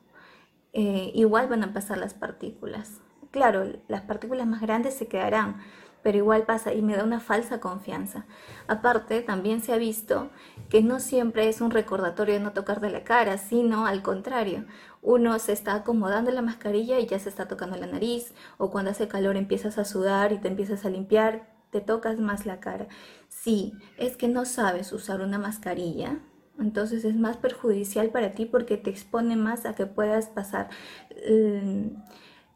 eh, 0.72 1.10
igual 1.14 1.48
van 1.48 1.64
a 1.64 1.72
pasar 1.74 1.98
las 1.98 2.14
partículas. 2.14 3.00
Claro, 3.30 3.64
las 3.88 4.02
partículas 4.02 4.46
más 4.46 4.62
grandes 4.62 4.94
se 4.94 5.08
quedarán, 5.08 5.60
pero 6.02 6.18
igual 6.18 6.44
pasa 6.44 6.72
y 6.72 6.82
me 6.82 6.96
da 6.96 7.04
una 7.04 7.20
falsa 7.20 7.60
confianza. 7.60 8.26
Aparte, 8.66 9.20
también 9.20 9.60
se 9.60 9.72
ha 9.72 9.78
visto 9.78 10.30
que 10.68 10.82
no 10.82 11.00
siempre 11.00 11.48
es 11.48 11.60
un 11.60 11.70
recordatorio 11.70 12.34
de 12.34 12.40
no 12.40 12.52
tocar 12.52 12.80
de 12.80 12.90
la 12.90 13.04
cara, 13.04 13.38
sino 13.38 13.86
al 13.86 14.02
contrario. 14.02 14.64
Uno 15.02 15.38
se 15.38 15.52
está 15.52 15.74
acomodando 15.74 16.30
la 16.30 16.42
mascarilla 16.42 16.98
y 16.98 17.06
ya 17.06 17.18
se 17.18 17.28
está 17.28 17.48
tocando 17.48 17.76
la 17.76 17.86
nariz, 17.86 18.34
o 18.56 18.70
cuando 18.70 18.90
hace 18.90 19.08
calor 19.08 19.36
empiezas 19.36 19.78
a 19.78 19.84
sudar 19.84 20.32
y 20.32 20.38
te 20.38 20.48
empiezas 20.48 20.84
a 20.84 20.90
limpiar, 20.90 21.56
te 21.70 21.80
tocas 21.80 22.18
más 22.18 22.46
la 22.46 22.60
cara. 22.60 22.88
Si 23.28 23.74
es 23.98 24.16
que 24.16 24.28
no 24.28 24.44
sabes 24.44 24.92
usar 24.92 25.20
una 25.20 25.38
mascarilla, 25.38 26.18
entonces 26.58 27.04
es 27.04 27.16
más 27.16 27.36
perjudicial 27.36 28.10
para 28.10 28.34
ti 28.34 28.44
porque 28.44 28.76
te 28.76 28.90
expone 28.90 29.36
más 29.36 29.64
a 29.64 29.74
que 29.74 29.86
puedas 29.86 30.26
pasar 30.26 30.68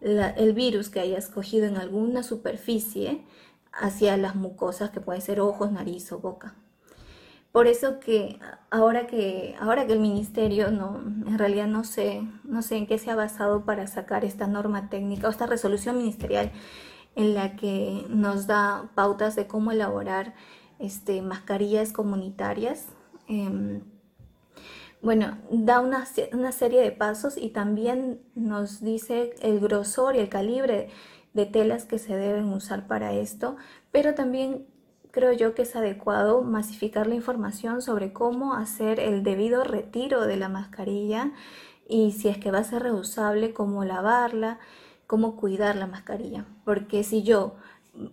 el 0.03 0.53
virus 0.53 0.88
que 0.88 1.01
hayas 1.01 1.29
cogido 1.29 1.67
en 1.67 1.77
alguna 1.77 2.23
superficie 2.23 3.25
hacia 3.73 4.17
las 4.17 4.35
mucosas 4.35 4.91
que 4.91 5.01
pueden 5.01 5.23
ser 5.23 5.41
ojos, 5.41 5.73
nariz 5.73 6.11
o 6.12 6.19
boca. 6.19 6.55
Por 7.53 7.67
eso 7.67 8.01
que 8.01 8.38
ahora 8.71 9.07
que 9.07 9.55
ahora 9.61 9.87
que 9.87 9.93
el 9.93 10.01
ministerio 10.01 10.71
no 10.71 10.99
en 10.99 11.38
realidad 11.38 11.67
no 11.67 11.85
sé 11.85 12.23
no 12.45 12.62
sé 12.62 12.79
en 12.79 12.87
qué 12.87 12.97
se 12.97 13.11
ha 13.11 13.15
basado 13.15 13.67
para 13.67 13.87
sacar 13.87 14.25
esta 14.25 14.47
norma 14.47 14.88
técnica 14.88 15.29
o 15.29 15.31
esta 15.31 15.47
resolución 15.47 15.99
ministerial 15.99 16.51
en 17.15 17.35
la 17.35 17.57
que 17.57 18.07
nos 18.09 18.47
da 18.47 18.91
pautas 18.95 19.37
de 19.37 19.47
cómo 19.47 19.71
elaborar 19.71 20.35
este, 20.79 21.23
mascarillas 21.23 21.93
comunitarias. 21.93 22.87
Em, 23.29 23.83
bueno, 25.03 25.38
da 25.51 25.81
una, 25.81 26.07
una, 26.33 26.53
serie 26.53 26.81
de 26.81 26.93
pasos 26.93 27.37
y 27.37 27.51
también 27.51 28.23
nos 28.35 28.81
dice 28.81 29.35
el 29.43 29.59
grosor 29.59 30.15
y 30.15 30.21
el 30.21 30.29
calibre 30.29 30.88
de 31.35 31.47
telas 31.47 31.85
que 31.85 31.99
se 31.99 32.17
deben 32.17 32.53
usar 32.53 32.87
para 32.87 33.12
esto, 33.12 33.57
pero 33.91 34.15
también 34.15 34.67
creo 35.11 35.33
yo 35.33 35.55
que 35.55 35.62
es 35.62 35.75
adecuado 35.77 36.43
masificar 36.43 37.07
la 37.07 37.17
información 37.17 37.83
sobre 37.83 38.12
cómo 38.12 38.55
hacer 38.55 39.01
el 39.01 39.23
debido 39.23 39.65
retiro 39.65 40.23
de 40.23 40.37
la 40.37 40.49
mascarilla 40.49 41.33
y 41.88 42.12
si 42.12 42.29
es 42.29 42.38
que 42.38 42.51
va 42.51 42.59
a 42.59 42.65
ser 42.65 42.83
reusable, 42.83 43.53
cómo 43.53 43.85
lavarla, 43.85 44.59
cómo 45.07 45.37
cuidar 45.37 45.77
la 45.77 45.87
mascarilla. 45.87 46.47
Porque 46.65 47.05
si 47.05 47.23
yo 47.23 47.57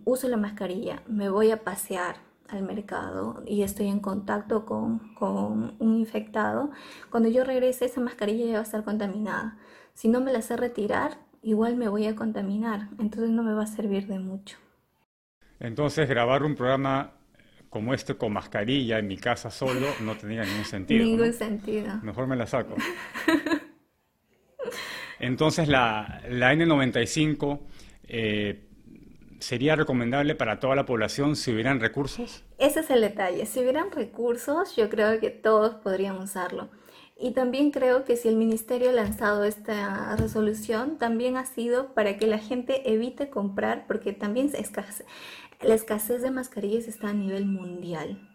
uso 0.04 0.28
la 0.28 0.36
mascarilla, 0.36 1.02
me 1.06 1.30
voy 1.30 1.50
a 1.50 1.64
pasear 1.64 2.16
al 2.52 2.62
mercado 2.62 3.42
y 3.46 3.62
estoy 3.62 3.88
en 3.88 4.00
contacto 4.00 4.64
con, 4.64 5.14
con 5.14 5.76
un 5.78 5.96
infectado, 5.96 6.70
cuando 7.10 7.28
yo 7.28 7.44
regrese 7.44 7.86
esa 7.86 8.00
mascarilla 8.00 8.46
ya 8.46 8.52
va 8.54 8.58
a 8.60 8.62
estar 8.62 8.84
contaminada. 8.84 9.58
Si 9.94 10.08
no 10.08 10.20
me 10.20 10.32
la 10.32 10.42
sé 10.42 10.56
retirar, 10.56 11.18
igual 11.42 11.76
me 11.76 11.88
voy 11.88 12.06
a 12.06 12.14
contaminar, 12.14 12.88
entonces 12.98 13.30
no 13.30 13.42
me 13.42 13.52
va 13.52 13.64
a 13.64 13.66
servir 13.66 14.06
de 14.06 14.18
mucho. 14.18 14.58
Entonces 15.58 16.08
grabar 16.08 16.42
un 16.42 16.54
programa 16.54 17.12
como 17.68 17.94
este 17.94 18.16
con 18.16 18.32
mascarilla 18.32 18.98
en 18.98 19.06
mi 19.06 19.16
casa 19.16 19.50
solo 19.50 19.86
no 20.02 20.16
tenía 20.16 20.42
ningún 20.42 20.64
sentido. 20.64 21.04
Ningún 21.04 21.32
sentido. 21.32 22.00
Mejor 22.02 22.26
me 22.26 22.36
la 22.36 22.46
saco. 22.46 22.74
Entonces 25.20 25.68
la, 25.68 26.22
la 26.28 26.54
N95 26.54 27.60
eh, 28.04 28.69
sería 29.40 29.74
recomendable 29.76 30.34
para 30.34 30.60
toda 30.60 30.76
la 30.76 30.86
población 30.86 31.34
si 31.34 31.52
hubieran 31.52 31.80
recursos. 31.80 32.44
Ese 32.58 32.80
es 32.80 32.90
el 32.90 33.00
detalle. 33.00 33.44
Si 33.46 33.60
hubieran 33.60 33.90
recursos, 33.90 34.76
yo 34.76 34.88
creo 34.88 35.18
que 35.18 35.30
todos 35.30 35.74
podrían 35.74 36.18
usarlo. 36.18 36.68
Y 37.18 37.32
también 37.32 37.70
creo 37.70 38.04
que 38.04 38.16
si 38.16 38.28
el 38.28 38.36
ministerio 38.36 38.88
ha 38.90 38.94
lanzado 38.94 39.44
esta 39.44 40.16
resolución, 40.16 40.96
también 40.96 41.36
ha 41.36 41.44
sido 41.44 41.92
para 41.92 42.16
que 42.16 42.26
la 42.26 42.38
gente 42.38 42.90
evite 42.92 43.28
comprar, 43.28 43.86
porque 43.86 44.12
también 44.12 44.50
la 45.60 45.74
escasez 45.74 46.22
de 46.22 46.30
mascarillas 46.30 46.88
está 46.88 47.08
a 47.08 47.12
nivel 47.12 47.44
mundial. 47.44 48.26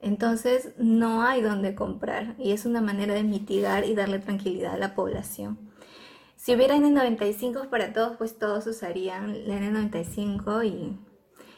Entonces 0.00 0.70
no 0.78 1.22
hay 1.22 1.42
donde 1.42 1.74
comprar 1.74 2.34
y 2.38 2.52
es 2.52 2.64
una 2.64 2.80
manera 2.80 3.12
de 3.12 3.24
mitigar 3.24 3.84
y 3.84 3.94
darle 3.94 4.18
tranquilidad 4.18 4.72
a 4.72 4.78
la 4.78 4.94
población. 4.94 5.69
Si 6.40 6.54
hubiera 6.54 6.74
N95 6.74 7.68
para 7.68 7.92
todos, 7.92 8.16
pues 8.16 8.38
todos 8.38 8.66
usarían 8.66 9.46
la 9.46 9.60
N95 9.60 10.64
y, 10.64 10.98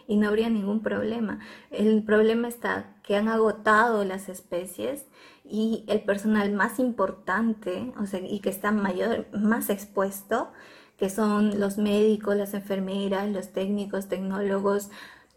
y 0.08 0.16
no 0.16 0.26
habría 0.26 0.50
ningún 0.50 0.82
problema. 0.82 1.38
El 1.70 2.02
problema 2.02 2.48
está 2.48 2.96
que 3.04 3.14
han 3.14 3.28
agotado 3.28 4.04
las 4.04 4.28
especies 4.28 5.06
y 5.44 5.84
el 5.86 6.02
personal 6.02 6.50
más 6.50 6.80
importante, 6.80 7.92
o 7.96 8.06
sea, 8.06 8.18
y 8.18 8.40
que 8.40 8.50
está 8.50 8.72
mayor, 8.72 9.28
más 9.32 9.70
expuesto, 9.70 10.52
que 10.96 11.10
son 11.10 11.60
los 11.60 11.78
médicos, 11.78 12.34
las 12.34 12.52
enfermeras, 12.52 13.30
los 13.30 13.52
técnicos, 13.52 14.08
tecnólogos, 14.08 14.90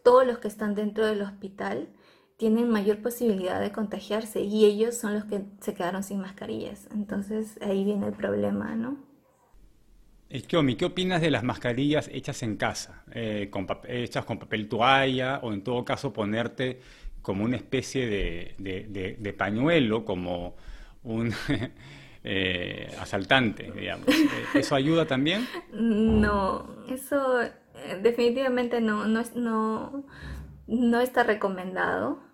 todos 0.04 0.26
los 0.26 0.40
que 0.40 0.48
están 0.48 0.74
dentro 0.74 1.06
del 1.06 1.22
hospital, 1.22 1.90
tienen 2.38 2.68
mayor 2.68 3.04
posibilidad 3.04 3.62
de 3.62 3.72
contagiarse 3.72 4.42
y 4.42 4.66
ellos 4.66 4.98
son 4.98 5.14
los 5.14 5.26
que 5.26 5.46
se 5.62 5.76
quedaron 5.76 6.02
sin 6.02 6.20
mascarillas. 6.20 6.88
Entonces 6.92 7.60
ahí 7.62 7.84
viene 7.84 8.08
el 8.08 8.14
problema, 8.14 8.74
¿no? 8.76 9.05
Kiomi, 10.30 10.76
¿qué 10.76 10.86
opinas 10.86 11.22
de 11.22 11.32
las 11.32 11.44
mascarillas 11.44 12.10
hechas 12.12 12.44
en 12.44 12.58
casa, 12.58 13.04
eh, 13.12 13.50
hechas 13.88 14.26
con 14.26 14.40
papel 14.40 14.68
toalla 14.68 15.40
o 15.44 15.54
en 15.54 15.64
todo 15.64 15.86
caso 15.86 16.12
ponerte 16.12 16.80
como 17.22 17.44
una 17.44 17.58
especie 17.58 18.08
de, 18.08 19.36
pañuelo, 19.38 20.04
como 20.04 20.56
un 21.04 21.34
eh, 22.24 22.96
asaltante, 23.00 23.72
digamos? 23.72 24.08
Eh, 24.10 24.60
¿Eso 24.60 24.76
ayuda 24.76 25.06
también? 25.06 25.48
No, 25.72 26.84
eso 26.90 27.40
definitivamente 28.02 28.82
no, 28.82 29.06
no, 29.06 29.24
no, 29.36 30.06
no 30.68 31.02
está 31.02 31.24
recomendado. 31.24 32.25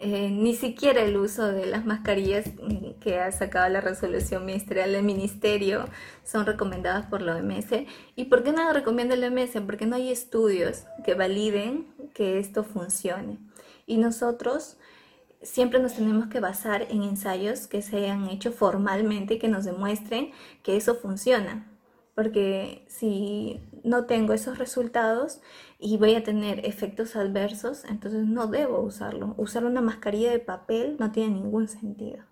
Eh, 0.00 0.30
ni 0.30 0.54
siquiera 0.54 1.02
el 1.02 1.16
uso 1.16 1.48
de 1.48 1.66
las 1.66 1.84
mascarillas 1.84 2.44
que 3.00 3.18
ha 3.18 3.32
sacado 3.32 3.68
la 3.68 3.80
resolución 3.80 4.46
ministerial 4.46 4.92
del 4.92 5.02
ministerio 5.02 5.86
son 6.24 6.46
recomendadas 6.46 7.06
por 7.06 7.20
la 7.20 7.34
OMS. 7.36 7.84
¿Y 8.14 8.24
por 8.26 8.44
qué 8.44 8.52
no 8.52 8.62
lo 8.64 8.72
recomienda 8.72 9.16
la 9.16 9.26
OMS? 9.26 9.60
Porque 9.66 9.86
no 9.86 9.96
hay 9.96 10.10
estudios 10.10 10.84
que 11.04 11.14
validen 11.14 11.88
que 12.14 12.38
esto 12.38 12.62
funcione. 12.62 13.38
Y 13.86 13.96
nosotros 13.96 14.76
siempre 15.42 15.80
nos 15.80 15.94
tenemos 15.94 16.28
que 16.28 16.38
basar 16.38 16.82
en 16.90 17.02
ensayos 17.02 17.66
que 17.66 17.82
se 17.82 17.96
hayan 17.96 18.28
hecho 18.28 18.52
formalmente 18.52 19.34
y 19.34 19.38
que 19.40 19.48
nos 19.48 19.64
demuestren 19.64 20.30
que 20.62 20.76
eso 20.76 20.94
funciona 20.94 21.66
porque 22.18 22.84
si 22.88 23.60
no 23.84 24.06
tengo 24.06 24.32
esos 24.32 24.58
resultados 24.58 25.38
y 25.78 25.98
voy 25.98 26.16
a 26.16 26.24
tener 26.24 26.66
efectos 26.66 27.14
adversos, 27.14 27.84
entonces 27.84 28.26
no 28.26 28.48
debo 28.48 28.80
usarlo. 28.80 29.36
Usar 29.38 29.64
una 29.64 29.80
mascarilla 29.82 30.32
de 30.32 30.40
papel 30.40 30.96
no 30.98 31.12
tiene 31.12 31.36
ningún 31.36 31.68
sentido. 31.68 32.24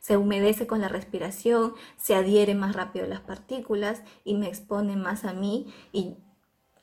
Se 0.00 0.16
humedece 0.16 0.66
con 0.66 0.80
la 0.80 0.88
respiración, 0.88 1.74
se 1.98 2.14
adhiere 2.14 2.54
más 2.54 2.74
rápido 2.74 3.04
a 3.04 3.08
las 3.08 3.20
partículas 3.20 4.02
y 4.24 4.36
me 4.36 4.46
expone 4.46 4.96
más 4.96 5.26
a 5.26 5.34
mí 5.34 5.70
y 5.92 6.16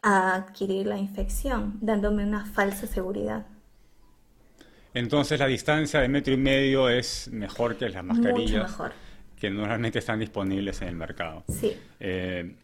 a 0.04 0.36
adquirir 0.36 0.86
la 0.86 1.00
infección, 1.00 1.80
dándome 1.82 2.24
una 2.24 2.46
falsa 2.46 2.86
seguridad. 2.86 3.48
Entonces 4.94 5.40
la 5.40 5.48
distancia 5.48 6.02
de 6.02 6.08
metro 6.08 6.36
y 6.36 6.38
medio 6.38 6.88
es 6.88 7.32
mejor 7.34 7.78
que 7.78 7.90
las 7.90 8.04
mascarillas. 8.04 8.62
Mucho 8.62 8.84
mejor 8.84 9.13
que 9.44 9.50
normalmente 9.50 10.00
están 10.00 10.20
disponibles 10.20 10.82
en 10.84 10.88
el 10.88 10.96
mercado. 10.96 11.44
Sí. 11.50 11.76
Eh, 12.00 12.56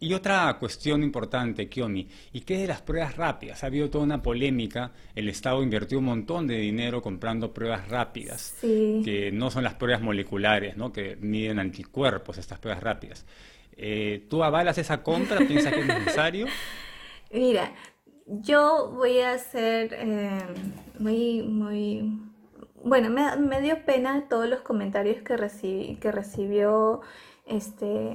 y 0.00 0.14
otra 0.14 0.56
cuestión 0.58 1.02
importante, 1.02 1.68
Kiomi, 1.68 2.08
¿y 2.32 2.40
qué 2.40 2.56
de 2.56 2.66
las 2.66 2.80
pruebas 2.80 3.18
rápidas? 3.18 3.62
Ha 3.62 3.66
habido 3.66 3.90
toda 3.90 4.04
una 4.04 4.22
polémica, 4.22 4.92
el 5.14 5.28
Estado 5.28 5.62
invirtió 5.62 5.98
un 5.98 6.06
montón 6.06 6.46
de 6.46 6.56
dinero 6.56 7.02
comprando 7.02 7.52
pruebas 7.52 7.88
rápidas, 7.88 8.54
que 8.62 9.30
no 9.30 9.50
son 9.50 9.64
las 9.64 9.74
pruebas 9.74 10.00
moleculares, 10.00 10.78
¿no? 10.78 10.90
que 10.90 11.16
miden 11.20 11.58
anticuerpos, 11.58 12.38
estas 12.38 12.58
pruebas 12.60 12.82
rápidas. 12.82 13.26
Eh, 13.76 14.24
¿Tú 14.30 14.42
avalas 14.42 14.78
esa 14.78 15.02
compra? 15.02 15.36
¿Piensas 15.46 15.74
que 15.74 15.80
es 15.80 15.86
necesario? 15.86 16.46
Mira, 17.30 17.74
yo 18.24 18.90
voy 18.90 19.20
a 19.20 19.36
ser 19.36 19.90
eh, 19.92 20.40
muy, 20.98 21.42
muy 21.42 22.10
bueno, 22.86 23.10
me, 23.10 23.60
dio 23.60 23.84
pena 23.84 24.28
todos 24.28 24.48
los 24.48 24.60
comentarios 24.60 25.20
que, 25.22 25.98
que 26.00 26.12
recibió 26.12 27.00
este, 27.44 28.12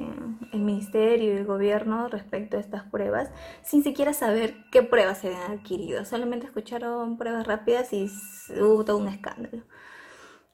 el 0.53 0.62
ministerio 0.62 1.34
y 1.34 1.38
el 1.38 1.45
gobierno 1.45 2.07
respecto 2.07 2.55
a 2.55 2.62
estas 2.62 2.84
pruebas, 2.84 3.31
sin 3.63 3.84
siquiera 3.84 4.13
saber 4.13 4.55
qué 4.71 4.81
pruebas 4.81 5.17
se 5.17 5.27
habían 5.27 5.60
adquirido. 5.60 6.05
Solamente 6.05 6.45
escucharon 6.45 7.17
pruebas 7.17 7.45
rápidas 7.45 7.91
y 7.91 8.10
hubo 8.62 8.86
todo 8.86 8.97
un 8.97 9.10
escándalo. 9.10 9.62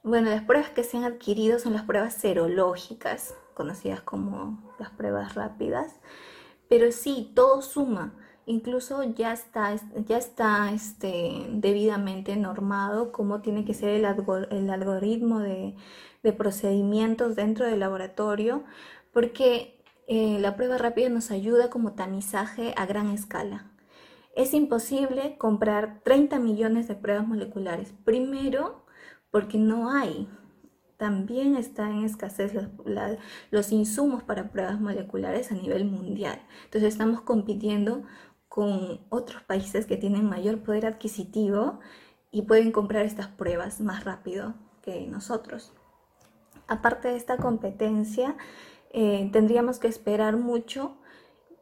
Bueno, 0.02 0.30
las 0.30 0.42
pruebas 0.42 0.70
que 0.70 0.82
se 0.82 0.96
han 0.96 1.04
adquirido 1.04 1.60
son 1.60 1.74
las 1.74 1.84
pruebas 1.84 2.14
serológicas, 2.14 3.36
conocidas 3.54 4.00
como 4.00 4.74
las 4.80 4.90
pruebas 4.90 5.36
rápidas, 5.36 5.94
pero 6.68 6.90
sí, 6.90 7.30
todo 7.36 7.62
suma 7.62 8.14
incluso 8.48 9.02
ya 9.04 9.32
está, 9.32 9.76
ya 10.06 10.18
está 10.18 10.72
este, 10.72 11.46
debidamente 11.50 12.34
normado 12.36 13.12
cómo 13.12 13.42
tiene 13.42 13.64
que 13.64 13.74
ser 13.74 13.90
el, 13.90 14.04
algoritmo 14.04 15.40
de, 15.40 15.76
procedimientos 16.36 17.36
dentro 17.36 17.64
del 17.64 17.80
laboratorio, 17.80 18.64
porque 19.12 19.82
eh, 20.08 20.38
la 20.40 20.56
prueba 20.56 20.76
rápida 20.76 21.08
nos 21.08 21.30
ayuda 21.30 21.70
como 21.70 21.92
tamizaje 21.92 22.74
a 22.76 22.84
gran 22.86 23.10
escala. 23.10 23.70
Es 24.36 24.54
imposible 24.54 25.36
comprar 25.38 26.00
30 26.04 26.38
millones 26.38 26.86
de 26.86 26.94
pruebas 26.94 27.26
moleculares. 27.26 27.92
Primero, 28.04 28.84
porque 29.30 29.58
no 29.58 29.90
hay. 29.90 30.28
También 30.96 31.56
está 31.56 31.90
en 31.90 32.04
escasez 32.04 32.52
los 33.50 33.72
insumos 33.72 34.22
para 34.24 34.50
pruebas 34.50 34.80
moleculares 34.80 35.52
a 35.52 35.54
nivel 35.54 35.84
mundial. 35.84 36.40
Entonces 36.64 36.92
estamos 36.92 37.20
compitiendo 37.20 38.02
otros 39.08 39.42
países 39.42 39.86
que 39.86 39.96
tienen 39.96 40.28
mayor 40.28 40.60
poder 40.62 40.86
adquisitivo 40.86 41.80
y 42.30 42.42
pueden 42.42 42.72
comprar 42.72 43.04
estas 43.04 43.28
pruebas 43.28 43.80
más 43.80 44.04
rápido 44.04 44.54
que 44.82 45.06
nosotros. 45.06 45.72
Aparte 46.66 47.08
de 47.08 47.16
esta 47.16 47.36
competencia, 47.36 48.36
eh, 48.90 49.28
tendríamos 49.32 49.78
que 49.78 49.88
esperar 49.88 50.36
mucho 50.36 50.96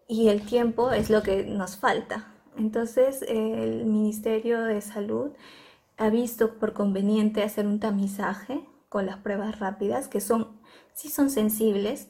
y 0.08 0.28
el 0.28 0.42
tiempo 0.42 0.92
es 0.92 1.10
lo 1.10 1.22
que 1.22 1.44
nos 1.44 1.76
falta. 1.76 2.32
Entonces, 2.56 3.22
el 3.28 3.84
Ministerio 3.86 4.62
de 4.62 4.80
Salud 4.80 5.32
ha 5.98 6.10
visto 6.10 6.58
por 6.58 6.72
conveniente 6.72 7.42
hacer 7.42 7.66
un 7.66 7.80
tamizaje 7.80 8.64
con 8.88 9.06
las 9.06 9.18
pruebas 9.18 9.58
rápidas, 9.58 10.08
que 10.08 10.20
son, 10.20 10.60
sí 10.94 11.08
son 11.08 11.30
sensibles, 11.30 12.08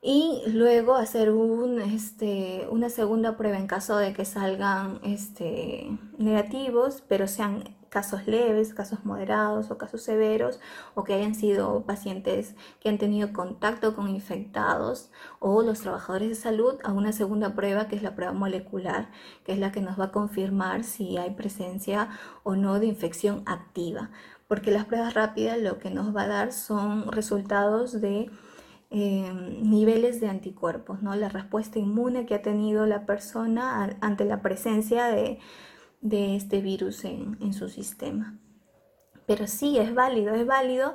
y 0.00 0.42
luego 0.46 0.94
hacer 0.94 1.30
un, 1.32 1.80
este, 1.80 2.68
una 2.70 2.88
segunda 2.88 3.36
prueba 3.36 3.58
en 3.58 3.66
caso 3.66 3.96
de 3.96 4.12
que 4.12 4.24
salgan 4.24 5.00
este, 5.02 5.88
negativos, 6.18 7.02
pero 7.08 7.26
sean 7.26 7.76
casos 7.88 8.26
leves, 8.26 8.74
casos 8.74 9.04
moderados 9.04 9.70
o 9.70 9.78
casos 9.78 10.02
severos, 10.02 10.60
o 10.94 11.04
que 11.04 11.14
hayan 11.14 11.34
sido 11.34 11.84
pacientes 11.84 12.54
que 12.80 12.88
han 12.90 12.98
tenido 12.98 13.32
contacto 13.32 13.96
con 13.96 14.08
infectados 14.08 15.10
o 15.40 15.62
los 15.62 15.80
trabajadores 15.80 16.28
de 16.28 16.34
salud, 16.34 16.76
a 16.84 16.92
una 16.92 17.12
segunda 17.12 17.54
prueba 17.54 17.88
que 17.88 17.96
es 17.96 18.02
la 18.02 18.14
prueba 18.14 18.32
molecular, 18.32 19.10
que 19.44 19.52
es 19.52 19.58
la 19.58 19.72
que 19.72 19.80
nos 19.80 19.98
va 19.98 20.06
a 20.06 20.12
confirmar 20.12 20.84
si 20.84 21.16
hay 21.16 21.30
presencia 21.30 22.10
o 22.44 22.54
no 22.56 22.78
de 22.78 22.86
infección 22.86 23.42
activa, 23.46 24.10
porque 24.46 24.70
las 24.70 24.84
pruebas 24.84 25.14
rápidas 25.14 25.58
lo 25.58 25.78
que 25.78 25.90
nos 25.90 26.14
va 26.14 26.22
a 26.22 26.28
dar 26.28 26.52
son 26.52 27.10
resultados 27.10 28.00
de 28.00 28.30
Em, 28.90 29.68
niveles 29.68 30.18
de 30.18 30.28
anticuerpos, 30.28 31.02
¿no? 31.02 31.14
la 31.14 31.28
respuesta 31.28 31.78
inmune 31.78 32.24
que 32.24 32.34
ha 32.34 32.40
tenido 32.40 32.86
la 32.86 33.04
persona 33.04 33.98
ante 34.00 34.24
la 34.24 34.40
presencia 34.40 35.08
de, 35.08 35.38
este 36.00 36.62
virus 36.62 37.04
en, 37.04 37.52
su 37.52 37.68
sistema. 37.68 38.38
Pero 39.26 39.46
sí, 39.46 39.76
es 39.76 39.94
válido, 39.94 40.34
es 40.34 40.46
válido 40.46 40.94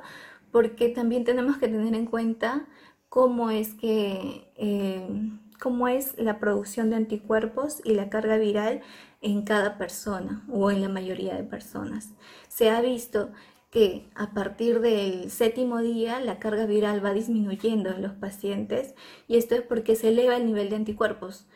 porque 0.50 0.88
también 0.88 1.22
tenemos 1.22 1.58
que 1.58 1.68
tener 1.68 1.94
en 1.94 2.06
cuenta 2.06 2.66
cómo 3.08 3.50
es 3.50 3.74
que 3.74 4.50
em, 4.56 5.38
cómo 5.60 5.86
es 5.86 6.18
la 6.18 6.40
producción 6.40 6.90
de 6.90 6.96
anticuerpos 6.96 7.80
y 7.84 7.94
la 7.94 8.10
carga 8.10 8.38
viral 8.38 8.82
en 9.20 9.42
cada 9.44 9.78
persona 9.78 10.44
o 10.50 10.72
en 10.72 10.82
la 10.82 10.88
mayoría 10.88 11.36
de 11.36 11.44
personas. 11.44 12.10
Se 12.48 12.70
ha 12.70 12.80
visto 12.80 13.30
que 13.74 14.06
a 14.14 14.30
partir 14.30 14.78
del 14.78 15.32
séptimo 15.32 15.80
día 15.80 16.20
la 16.20 16.38
carga 16.38 16.64
viral 16.64 17.04
va 17.04 17.12
disminuyendo 17.12 17.90
en 17.90 18.02
los 18.02 18.12
pacientes 18.12 18.94
y 19.26 19.36
esto 19.36 19.56
es 19.56 19.62
porque 19.62 19.96
se 19.96 20.10
eleva 20.10 20.36
el 20.36 20.46
nivel 20.46 20.70
de 20.70 20.76
anticuerpos 20.76 21.48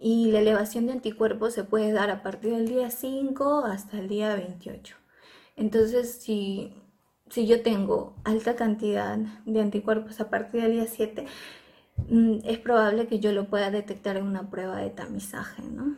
y 0.00 0.32
la 0.32 0.40
elevación 0.40 0.86
de 0.86 0.94
anticuerpos 0.94 1.54
se 1.54 1.62
puede 1.62 1.92
dar 1.92 2.10
a 2.10 2.24
partir 2.24 2.50
del 2.50 2.66
día 2.66 2.90
5 2.90 3.66
hasta 3.66 4.00
el 4.00 4.08
día 4.08 4.34
28. 4.34 4.96
Entonces, 5.56 6.12
si, 6.20 6.74
si 7.28 7.46
yo 7.46 7.62
tengo 7.62 8.16
alta 8.24 8.56
cantidad 8.56 9.16
de 9.44 9.60
anticuerpos 9.60 10.20
a 10.20 10.28
partir 10.28 10.62
del 10.62 10.72
día 10.72 10.86
7, 10.88 11.24
mm, 12.08 12.38
es 12.46 12.58
probable 12.58 13.06
que 13.06 13.20
yo 13.20 13.30
lo 13.30 13.44
pueda 13.44 13.70
detectar 13.70 14.16
en 14.16 14.24
una 14.24 14.50
prueba 14.50 14.78
de 14.78 14.90
tamizaje, 14.90 15.62
¿no? 15.62 15.94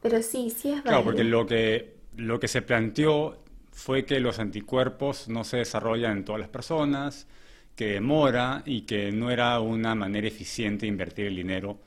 Pero 0.00 0.22
sí, 0.22 0.48
sí 0.48 0.68
es 0.68 0.76
válido. 0.76 0.82
Claro, 0.84 1.04
porque 1.04 1.24
lo 1.24 1.46
que, 1.46 1.96
lo 2.16 2.40
que 2.40 2.48
se 2.48 2.62
planteó 2.62 3.43
fue 3.74 4.04
que 4.04 4.20
los 4.20 4.38
anticuerpos 4.38 5.28
no 5.28 5.44
se 5.44 5.58
desarrollan 5.58 6.18
en 6.18 6.24
todas 6.24 6.40
las 6.40 6.48
personas, 6.48 7.26
que 7.74 7.94
demora 7.94 8.62
y 8.64 8.82
que 8.82 9.10
no 9.10 9.30
era 9.30 9.58
una 9.60 9.94
manera 9.96 10.28
eficiente 10.28 10.86
de 10.86 10.90
invertir 10.90 11.26
el 11.26 11.36
dinero 11.36 11.78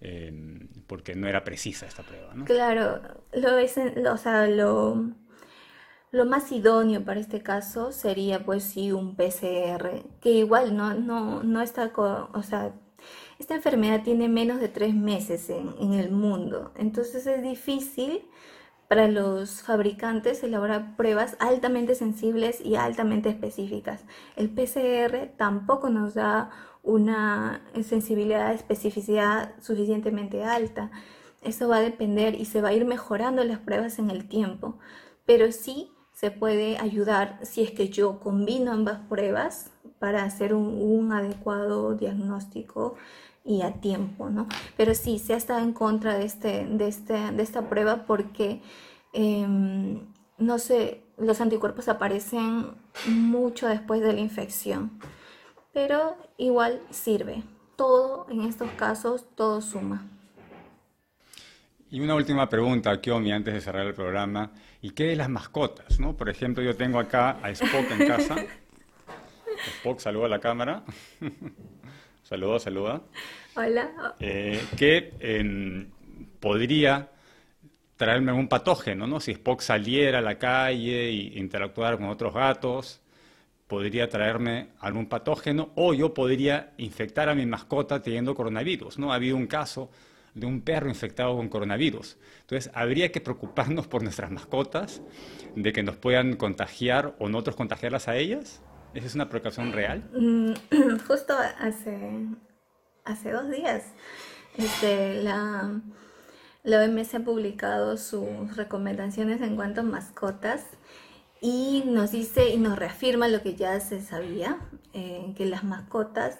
eh, 0.00 0.32
porque 0.86 1.14
no 1.14 1.28
era 1.28 1.44
precisa 1.44 1.86
esta 1.86 2.02
prueba. 2.02 2.34
¿no? 2.34 2.44
Claro, 2.44 3.00
lo, 3.32 3.56
es, 3.58 3.76
o 3.78 4.16
sea, 4.16 4.48
lo, 4.48 5.12
lo 6.10 6.26
más 6.26 6.50
idóneo 6.50 7.04
para 7.04 7.20
este 7.20 7.42
caso 7.42 7.92
sería 7.92 8.44
pues 8.44 8.64
sí 8.64 8.90
un 8.90 9.14
PCR, 9.14 10.02
que 10.20 10.32
igual 10.32 10.76
no, 10.76 10.94
no, 10.94 11.44
no 11.44 11.62
está, 11.62 11.92
o 11.96 12.42
sea, 12.42 12.74
esta 13.38 13.54
enfermedad 13.54 14.02
tiene 14.02 14.28
menos 14.28 14.60
de 14.60 14.68
tres 14.68 14.94
meses 14.94 15.48
en, 15.48 15.74
en 15.78 15.94
el 15.94 16.10
mundo, 16.10 16.72
entonces 16.76 17.24
es 17.26 17.40
difícil 17.40 18.22
para 18.88 19.08
los 19.08 19.62
fabricantes 19.62 20.42
elaborar 20.42 20.96
pruebas 20.96 21.36
altamente 21.40 21.94
sensibles 21.94 22.60
y 22.64 22.76
altamente 22.76 23.28
específicas. 23.28 24.04
El 24.36 24.50
PCR 24.50 25.32
tampoco 25.36 25.90
nos 25.90 26.14
da 26.14 26.50
una 26.82 27.62
sensibilidad, 27.82 28.52
especificidad 28.54 29.54
suficientemente 29.60 30.44
alta. 30.44 30.90
Eso 31.42 31.68
va 31.68 31.78
a 31.78 31.80
depender 31.80 32.34
y 32.34 32.44
se 32.44 32.60
va 32.60 32.68
a 32.68 32.72
ir 32.74 32.84
mejorando 32.84 33.42
las 33.44 33.58
pruebas 33.58 33.98
en 33.98 34.10
el 34.10 34.28
tiempo, 34.28 34.78
pero 35.26 35.50
sí 35.50 35.90
se 36.12 36.30
puede 36.30 36.78
ayudar 36.78 37.38
si 37.42 37.62
es 37.62 37.72
que 37.72 37.90
yo 37.90 38.20
combino 38.20 38.72
ambas 38.72 39.00
pruebas 39.08 39.70
para 39.98 40.24
hacer 40.24 40.54
un, 40.54 41.12
adecuado 41.12 41.94
diagnóstico 41.94 42.96
y 43.46 43.62
a 43.62 43.80
tiempo, 43.80 44.28
¿no? 44.28 44.48
Pero 44.76 44.94
sí, 44.94 45.18
se 45.18 45.34
ha 45.34 45.36
estado 45.36 45.60
en 45.60 45.72
contra 45.72 46.18
de, 46.18 46.24
este, 46.24 46.66
de, 46.66 46.88
este, 46.88 47.14
de 47.14 47.42
esta 47.42 47.68
prueba 47.68 48.04
porque, 48.06 48.60
em, 49.12 50.00
no 50.38 50.58
sé, 50.58 51.02
los 51.16 51.40
anticuerpos 51.40 51.88
aparecen 51.88 52.66
mucho 53.06 53.68
después 53.68 54.02
de 54.02 54.12
la 54.12 54.20
infección, 54.20 54.98
pero 55.72 56.16
igual 56.36 56.80
sirve. 56.90 57.42
Todo, 57.76 58.26
en 58.30 58.40
estos 58.42 58.70
casos, 58.72 59.26
todo 59.34 59.60
suma. 59.60 60.06
Y 61.90 62.00
una 62.00 62.14
última 62.14 62.48
pregunta, 62.48 63.00
Kiomi, 63.00 63.32
antes 63.32 63.54
de 63.54 63.60
cerrar 63.60 63.86
el 63.86 63.94
programa. 63.94 64.50
¿Y 64.82 64.90
qué 64.90 65.04
de 65.04 65.16
las 65.16 65.28
mascotas? 65.28 66.00
¿no? 66.00 66.16
Por 66.16 66.28
ejemplo, 66.28 66.62
yo 66.62 66.74
tengo 66.74 66.98
acá 66.98 67.38
a 67.42 67.50
Spock 67.50 67.90
en 67.90 68.08
casa. 68.08 68.36
Spock, 69.78 70.00
saluda 70.00 70.26
a 70.26 70.28
la 70.30 70.40
cámara. 70.40 70.82
saluda, 72.28 72.58
saluda. 72.58 73.02
Hola. 73.54 74.14
Eh, 74.20 74.60
que 74.76 75.86
podría 76.40 77.08
traerme 77.96 78.32
un 78.32 78.48
patógeno, 78.48 79.06
¿no? 79.06 79.20
Si 79.20 79.32
Spock 79.32 79.60
saliera 79.60 80.18
a 80.18 80.22
la 80.22 80.38
calle 80.38 81.08
e 81.08 81.38
interactuara 81.38 81.96
con 81.96 82.08
otros 82.08 82.34
gatos, 82.34 83.00
podría 83.66 84.08
traerme 84.08 84.68
algún 84.80 85.06
patógeno 85.06 85.70
o 85.74 85.94
yo 85.94 86.12
podría 86.14 86.72
infectar 86.76 87.28
a 87.28 87.34
mi 87.34 87.46
mascota 87.46 88.02
teniendo 88.02 88.34
coronavirus, 88.34 88.98
¿no? 88.98 89.12
Ha 89.12 89.16
habido 89.16 89.36
un 89.36 89.46
caso 89.46 89.90
de 90.34 90.46
un 90.46 90.60
perro 90.60 90.88
infectado 90.88 91.34
con 91.36 91.48
coronavirus. 91.48 92.18
Entonces, 92.42 92.70
habría 92.74 93.10
que 93.10 93.22
preocuparnos 93.22 93.86
por 93.86 94.02
nuestras 94.02 94.30
mascotas, 94.30 95.00
de 95.54 95.72
que 95.72 95.82
nos 95.82 95.96
puedan 95.96 96.36
contagiar 96.36 97.16
o 97.18 97.28
nosotros 97.28 97.56
contagiarlas 97.56 98.08
a 98.08 98.16
ellas. 98.16 98.62
¿Esa 98.96 99.08
es 99.08 99.14
una 99.14 99.28
precaución 99.28 99.74
real? 99.74 100.08
Mm, 100.14 100.54
justo 101.06 101.34
hace, 101.60 102.28
hace 103.04 103.30
dos 103.30 103.50
días, 103.50 103.84
este, 104.56 105.22
la, 105.22 105.82
la 106.62 106.80
OMS 106.80 107.14
ha 107.14 107.20
publicado 107.20 107.98
sus 107.98 108.56
recomendaciones 108.56 109.42
en 109.42 109.54
cuanto 109.54 109.82
a 109.82 109.84
mascotas 109.84 110.64
y 111.42 111.82
nos 111.84 112.12
dice 112.12 112.48
y 112.48 112.56
nos 112.56 112.78
reafirma 112.78 113.28
lo 113.28 113.42
que 113.42 113.54
ya 113.54 113.78
se 113.80 114.00
sabía, 114.00 114.58
eh, 114.94 115.34
que 115.36 115.44
las 115.44 115.62
mascotas 115.62 116.38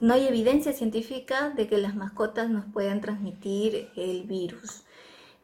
no 0.00 0.14
hay 0.14 0.26
evidencia 0.26 0.72
científica 0.72 1.50
de 1.50 1.68
que 1.68 1.76
las 1.76 1.94
mascotas 1.94 2.48
nos 2.48 2.64
puedan 2.64 3.02
transmitir 3.02 3.90
el 3.94 4.22
virus. 4.22 4.84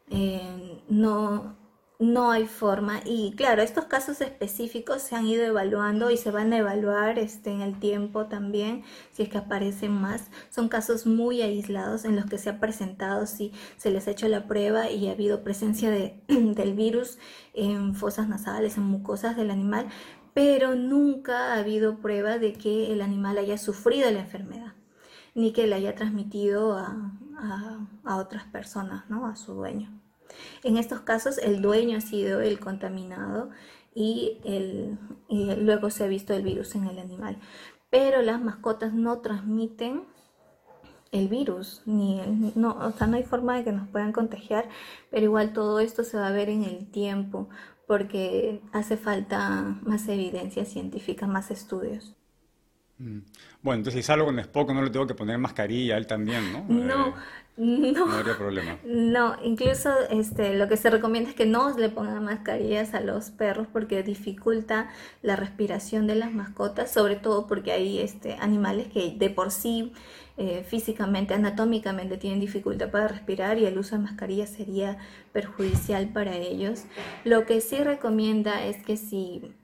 Eh, 0.08 0.80
no, 0.88 1.59
no 2.00 2.30
hay 2.30 2.46
forma. 2.46 3.00
Y 3.04 3.34
claro, 3.36 3.62
estos 3.62 3.84
casos 3.84 4.20
específicos 4.22 5.02
se 5.02 5.14
han 5.16 5.26
ido 5.26 5.44
evaluando 5.44 6.10
y 6.10 6.16
se 6.16 6.30
van 6.30 6.52
a 6.52 6.58
evaluar 6.58 7.18
este, 7.18 7.52
en 7.52 7.60
el 7.60 7.78
tiempo 7.78 8.26
también, 8.26 8.82
si 9.12 9.22
es 9.22 9.28
que 9.28 9.38
aparecen 9.38 9.92
más. 9.92 10.30
Son 10.48 10.68
casos 10.68 11.06
muy 11.06 11.42
aislados 11.42 12.06
en 12.06 12.16
los 12.16 12.24
que 12.24 12.38
se 12.38 12.48
ha 12.50 12.58
presentado 12.58 13.26
si 13.26 13.52
se 13.76 13.90
les 13.90 14.08
ha 14.08 14.12
hecho 14.12 14.28
la 14.28 14.48
prueba 14.48 14.90
y 14.90 15.08
ha 15.08 15.12
habido 15.12 15.44
presencia 15.44 15.90
de, 15.90 16.22
del 16.28 16.74
virus 16.74 17.18
en 17.52 17.94
fosas 17.94 18.28
nasales, 18.28 18.78
en 18.78 18.84
mucosas 18.84 19.36
del 19.36 19.50
animal, 19.50 19.86
pero 20.32 20.74
nunca 20.74 21.52
ha 21.52 21.58
habido 21.58 21.98
prueba 21.98 22.38
de 22.38 22.54
que 22.54 22.92
el 22.92 23.02
animal 23.02 23.36
haya 23.36 23.58
sufrido 23.58 24.10
la 24.10 24.20
enfermedad, 24.20 24.72
ni 25.34 25.52
que 25.52 25.66
la 25.66 25.76
haya 25.76 25.94
transmitido 25.94 26.78
a, 26.78 27.16
otras 28.04 28.44
personas, 28.44 29.08
¿no? 29.08 29.26
a 29.26 29.36
su 29.36 29.54
dueño. 29.54 29.99
En 30.62 30.76
estos 30.76 31.00
casos 31.00 31.38
el 31.38 31.62
dueño 31.62 31.98
ha 31.98 32.00
sido 32.00 32.40
el 32.40 32.58
contaminado 32.60 33.50
y, 33.94 34.38
luego 35.28 35.90
se 35.90 36.04
ha 36.04 36.06
visto 36.06 36.34
el 36.34 36.42
virus 36.42 36.74
en 36.74 36.86
el 36.86 36.98
animal. 36.98 37.38
Pero 37.90 38.22
las 38.22 38.40
mascotas 38.40 38.92
no 38.92 39.18
transmiten 39.18 40.02
el 41.12 41.28
virus, 41.28 41.82
ni 41.86 42.20
no, 42.54 42.76
o 42.78 42.92
sea, 42.92 43.08
no 43.08 43.16
hay 43.16 43.24
forma 43.24 43.56
de 43.56 43.64
que 43.64 43.72
nos 43.72 43.88
puedan 43.88 44.12
contagiar, 44.12 44.68
pero 45.10 45.24
igual 45.24 45.52
todo 45.52 45.80
esto 45.80 46.04
se 46.04 46.16
va 46.16 46.28
a 46.28 46.32
ver 46.32 46.48
en 46.48 46.62
el 46.62 46.88
tiempo, 46.88 47.48
porque 47.88 48.60
hace 48.72 48.96
falta 48.96 49.76
más 49.82 50.06
evidencia 50.06 50.64
científica, 50.64 51.26
más 51.26 51.50
estudios. 51.50 52.14
Mm. 52.98 53.20
Bueno, 53.62 53.78
entonces 53.78 54.04
si 54.04 54.06
salgo 54.06 54.26
con 54.26 54.38
Spock 54.38 54.70
no 54.72 54.82
le 54.82 54.90
tengo 54.90 55.06
que 55.06 55.14
poner 55.14 55.38
mascarilla 55.38 55.94
a 55.94 55.98
él 55.98 56.06
también, 56.06 56.52
¿no? 56.52 56.64
No, 56.68 57.08
eh, 57.08 57.12
no. 57.92 58.06
No 58.06 58.12
habría 58.12 58.38
problema. 58.38 58.78
No, 58.84 59.36
incluso 59.44 59.90
este, 60.08 60.54
lo 60.54 60.66
que 60.66 60.78
se 60.78 60.88
recomienda 60.88 61.28
es 61.28 61.36
que 61.36 61.44
no 61.44 61.76
le 61.76 61.90
pongan 61.90 62.24
mascarillas 62.24 62.94
a 62.94 63.00
los 63.00 63.30
perros 63.30 63.66
porque 63.70 64.02
dificulta 64.02 64.88
la 65.20 65.36
respiración 65.36 66.06
de 66.06 66.14
las 66.14 66.32
mascotas, 66.32 66.90
sobre 66.90 67.16
todo 67.16 67.46
porque 67.46 67.72
hay 67.72 67.98
este, 67.98 68.36
animales 68.40 68.88
que 68.88 69.14
de 69.14 69.28
por 69.28 69.50
sí 69.50 69.92
eh, 70.38 70.64
físicamente, 70.66 71.34
anatómicamente 71.34 72.16
tienen 72.16 72.40
dificultad 72.40 72.90
para 72.90 73.08
respirar 73.08 73.58
y 73.58 73.66
el 73.66 73.76
uso 73.76 73.94
de 73.94 74.04
mascarillas 74.04 74.48
sería 74.48 74.96
perjudicial 75.32 76.08
para 76.14 76.34
ellos. 76.34 76.84
Lo 77.24 77.44
que 77.44 77.60
sí 77.60 77.76
recomienda 77.84 78.64
es 78.64 78.82
que 78.82 78.96
si 78.96 79.54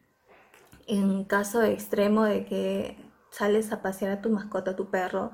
en 0.87 1.25
caso 1.25 1.63
extremo 1.63 2.25
de 2.25 2.45
que 2.45 2.99
sales 3.31 3.73
a 3.73 3.81
pasear 3.81 4.13
a 4.13 4.21
tu 4.21 4.29
mascota, 4.29 4.73
a 4.73 4.77
tu 4.77 4.91
perro, 4.91 5.33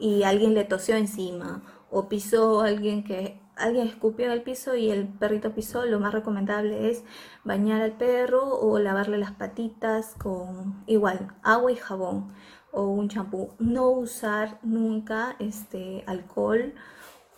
y 0.00 0.22
alguien 0.24 0.54
le 0.54 0.64
tosió 0.64 0.96
encima 0.96 1.62
o 1.90 2.08
pisó 2.08 2.60
alguien 2.60 3.04
que 3.04 3.40
alguien 3.60 3.86
escupió 3.86 4.26
en 4.26 4.32
el 4.32 4.42
piso 4.42 4.74
y 4.74 4.90
el 4.90 5.06
perrito 5.06 5.52
pisó, 5.52 5.84
lo 5.84 6.00
más 6.00 6.12
recomendable 6.12 6.90
es 6.90 7.04
bañar 7.44 7.82
al 7.82 7.92
perro 7.92 8.58
o 8.58 8.78
lavarle 8.78 9.18
las 9.18 9.32
patitas 9.32 10.14
con 10.18 10.82
igual 10.86 11.28
agua 11.42 11.70
y 11.70 11.76
jabón 11.76 12.32
o 12.72 12.86
un 12.86 13.08
champú. 13.08 13.54
No 13.58 13.90
usar 13.90 14.58
nunca 14.62 15.36
este, 15.38 16.04
alcohol 16.06 16.74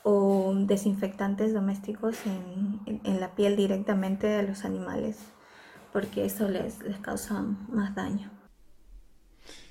o 0.05 0.53
desinfectantes 0.55 1.55
domésticos 1.55 2.17
en, 2.27 3.21
la 3.21 3.35
piel 3.35 3.57
directamente 3.57 4.27
de 4.27 4.43
los 4.43 4.65
animales, 4.65 5.19
porque 5.93 6.25
eso 6.25 6.49
les, 6.49 6.83
les 6.83 6.99
causa 6.99 7.41
más 7.69 7.95
daño. 7.95 8.31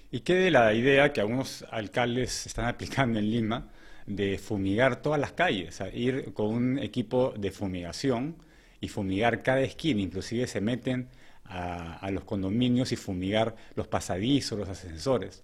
¿Y 0.09 0.21
qué 0.21 0.35
de 0.35 0.51
la 0.51 0.73
idea 0.73 1.13
que 1.13 1.21
algunos 1.21 1.65
alcaldes 1.69 2.45
están 2.45 2.65
aplicando 2.65 3.19
en 3.19 3.29
Lima 3.29 3.69
de 4.15 4.38
fumigar 4.38 5.02
todas 5.02 5.19
las 5.19 5.32
calles, 5.32 5.82
ir 5.93 6.34
con 6.34 6.47
un 6.47 6.80
equipo 6.80 7.34
de 7.38 7.52
fumigación 7.52 8.36
y 8.80 8.88
fumigar 8.88 9.43
cada 9.43 9.62
esquina, 9.62 10.02
inclusive 10.02 10.47
se 10.47 10.62
meten 10.62 11.10
a, 11.45 12.10
los 12.12 12.24
condominios 12.24 12.91
y 12.91 12.95
fumigar 12.95 13.56
los 13.76 13.88
pasadizos, 13.88 14.58
los 14.58 14.69
ascensores. 14.69 15.43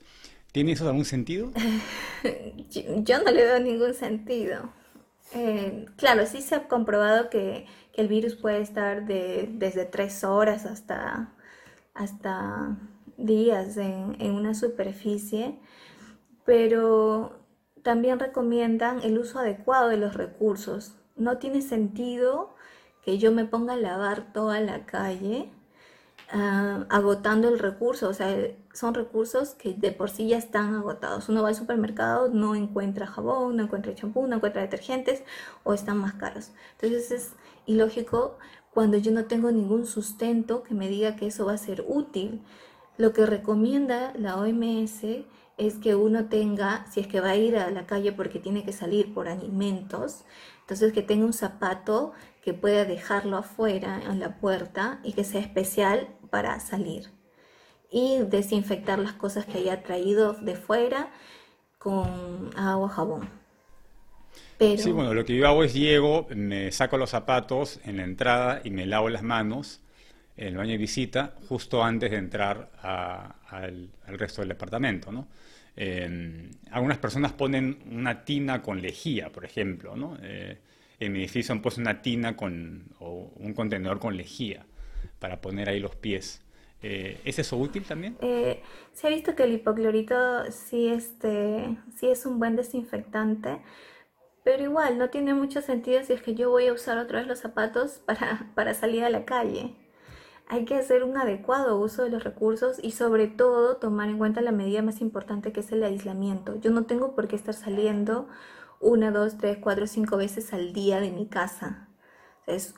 ¿Tiene 0.52 0.72
eso 0.72 0.88
algún 0.88 1.06
sentido? 1.06 1.52
yo, 2.72 3.24
no 3.24 3.32
le 3.32 3.44
veo 3.44 3.60
ningún 3.60 3.94
sentido. 3.94 4.72
Eh, 5.34 5.86
claro, 5.98 6.26
sí 6.26 6.42
se 6.42 6.56
ha 6.56 6.68
comprobado 6.68 7.30
que, 7.30 7.66
el 7.94 8.08
virus 8.08 8.36
puede 8.36 8.62
estar 8.62 9.08
de, 9.08 9.50
desde 9.54 9.84
tres 9.86 10.24
horas 10.24 10.68
hasta, 10.68 11.34
hasta 11.96 12.78
días 13.18 13.76
en, 13.78 14.16
en 14.20 14.34
una 14.34 14.54
superficie, 14.54 15.56
pero 16.46 17.40
también 17.84 18.20
recomiendan 18.20 19.02
el 19.02 19.18
uso 19.18 19.40
adecuado 19.40 19.90
de 19.90 19.98
los 19.98 20.14
recursos. 20.16 20.96
No 21.16 21.38
tiene 21.38 21.62
sentido 21.62 22.56
que 23.04 23.18
yo 23.18 23.32
me 23.32 23.46
ponga 23.46 23.74
a 23.74 23.78
lavar 23.78 24.34
toda 24.34 24.60
la 24.60 24.86
calle 24.86 25.52
Ah, 26.30 26.86
agotando 26.90 27.48
el 27.48 27.58
recurso, 27.58 28.10
o 28.10 28.14
sea, 28.14 28.36
son 28.74 28.94
recursos 28.94 29.56
que 29.56 29.74
de 29.74 29.94
por 29.94 30.10
sí 30.10 30.28
ya 30.28 30.38
están 30.38 30.76
agotados. 30.76 31.30
Uno 31.30 31.42
va 31.42 31.50
al 31.50 31.56
supermercado, 31.56 32.28
no 32.28 32.54
encuentra 32.54 33.08
jabón, 33.08 33.56
no 33.56 33.64
encuentra 33.64 33.96
champú, 33.96 34.28
no 34.28 34.36
encuentra 34.36 34.62
detergentes 34.62 35.24
o 35.64 35.74
están 35.74 35.98
más 36.00 36.16
caros. 36.16 36.52
Entonces 36.74 37.12
es 37.12 37.32
ilógico 37.66 38.38
cuando 38.74 38.98
yo 38.98 39.12
no 39.14 39.26
tengo 39.26 39.52
ningún 39.52 39.86
sustento 39.86 40.64
que 40.64 40.74
me 40.74 40.90
diga 40.90 41.16
que 41.16 41.28
eso 41.28 41.46
va 41.46 41.54
a 41.54 41.58
ser 41.58 41.86
útil. 41.88 42.42
Lo 42.98 43.14
que 43.14 43.26
recomienda 43.26 44.12
la 44.18 44.36
OMS 44.38 45.04
es 45.58 45.76
que 45.76 45.96
uno 45.96 46.26
tenga, 46.26 46.86
si 46.92 47.00
es 47.00 47.08
que 47.08 47.20
va 47.20 47.32
a 47.32 47.36
ir 47.36 47.58
a 47.58 47.70
la 47.72 47.86
calle 47.86 48.12
porque 48.12 48.40
tiene 48.40 48.64
que 48.64 48.74
salir 48.74 49.14
por 49.14 49.28
alimentos, 49.28 50.24
entonces 50.62 50.94
que 50.94 51.02
tenga 51.02 51.26
un 51.26 51.34
zapato 51.34 52.14
que 52.42 52.54
pueda 52.54 52.86
dejarlo 52.86 53.38
afuera 53.38 54.02
en 54.06 54.20
la 54.20 54.38
puerta 54.40 55.00
y 55.04 55.14
que 55.14 55.24
sea 55.24 55.42
especial 55.42 56.08
para 56.30 56.60
salir. 56.60 57.12
Y 57.90 58.20
desinfectar 58.20 59.00
las 59.00 59.14
cosas 59.14 59.46
que 59.46 59.60
haya 59.60 59.82
traído 59.82 60.34
de 60.34 60.56
fuera 60.56 61.12
con 61.78 62.52
agua, 62.56 62.90
jabón. 62.90 63.30
Sí, 64.60 64.92
bueno, 64.92 65.14
lo 65.14 65.24
que 65.24 65.36
yo 65.36 65.48
hago 65.48 65.64
es 65.64 65.74
llego, 65.74 66.28
me 66.36 66.72
saco 66.72 66.98
los 66.98 67.12
zapatos 67.12 67.80
en 67.86 67.98
la 67.98 68.04
entrada 68.04 68.62
y 68.64 68.72
me 68.72 68.86
lavo 68.86 69.10
las 69.10 69.22
manos 69.22 69.82
en 70.36 70.48
el 70.48 70.58
baño 70.58 70.72
de 70.72 70.78
visita 70.78 71.36
justo 71.48 71.84
antes 71.84 72.10
de 72.12 72.18
entrar 72.18 72.72
al, 72.82 73.90
resto 74.08 74.42
del 74.42 74.50
departamento, 74.50 75.12
¿no? 75.12 75.28
Em, 75.78 76.50
algunas 76.72 76.98
personas 76.98 77.34
ponen 77.34 77.78
una 77.92 78.26
tina 78.26 78.62
con 78.64 78.82
lejía, 78.82 79.32
por 79.32 79.46
ejemplo, 79.46 79.96
¿no? 79.96 80.18
Eh, 80.24 80.58
en 81.00 81.14
mi 81.14 81.20
edificio 81.20 81.54
han 81.54 81.62
puesto 81.62 81.80
una 81.80 82.02
tina 82.02 82.36
con, 82.36 82.86
o 83.00 83.32
un 83.36 83.54
contenedor 83.54 84.00
con 84.00 84.18
lejía 84.18 84.66
para 85.20 85.40
poner 85.40 85.70
ahí 85.70 85.80
los 85.80 85.96
pies. 85.96 86.42
Eh, 86.82 87.22
¿Es 87.26 87.40
eso 87.40 87.58
útil 87.58 87.84
también? 87.84 88.18
Eh, 88.22 88.64
se 88.94 89.08
ha 89.08 89.10
visto 89.12 89.36
que 89.36 89.44
el 89.44 89.54
hipoclorito 89.54 90.52
sí, 90.52 90.88
este, 90.88 91.78
sí 91.96 92.08
es 92.10 92.26
un 92.26 92.40
buen 92.40 92.56
desinfectante, 92.56 93.62
pero 94.44 94.64
igual 94.64 94.98
no 94.98 95.10
tiene 95.10 95.34
mucho 95.36 95.62
sentido 95.62 96.04
si 96.04 96.14
es 96.14 96.22
que 96.24 96.34
yo 96.34 96.50
voy 96.50 96.68
a 96.68 96.74
usar 96.74 96.98
otra 96.98 97.20
vez 97.20 97.28
los 97.28 97.40
zapatos 97.40 98.00
para, 98.06 98.52
para 98.56 98.74
salir 98.74 99.04
a 99.04 99.10
la 99.10 99.26
calle. 99.26 99.76
Hay 100.50 100.64
que 100.64 100.76
hacer 100.76 101.04
un 101.04 101.18
adecuado 101.18 101.78
uso 101.78 102.04
de 102.04 102.10
los 102.10 102.24
recursos 102.24 102.78
y 102.82 102.92
sobre 102.92 103.28
todo 103.28 103.76
tomar 103.76 104.08
en 104.08 104.18
cuenta 104.18 104.40
la 104.40 104.54
medida 104.54 104.82
más 104.82 105.02
importante 105.02 105.52
que 105.52 105.60
es 105.60 105.72
el 105.74 105.84
aislamiento. 105.84 106.56
Yo 106.56 106.72
no 106.72 106.86
tengo 106.86 107.16
por 107.16 107.28
qué 107.28 107.36
estar 107.36 107.54
saliendo 107.54 108.30
una, 108.80 109.12
dos, 109.12 109.38
tres, 109.38 109.58
cuatro, 109.60 109.88
cinco 109.88 110.16
veces 110.16 110.54
al 110.54 110.72
día 110.72 111.02
de 111.02 111.12
mi 111.12 111.28
casa. 111.28 111.90
Es, 112.46 112.76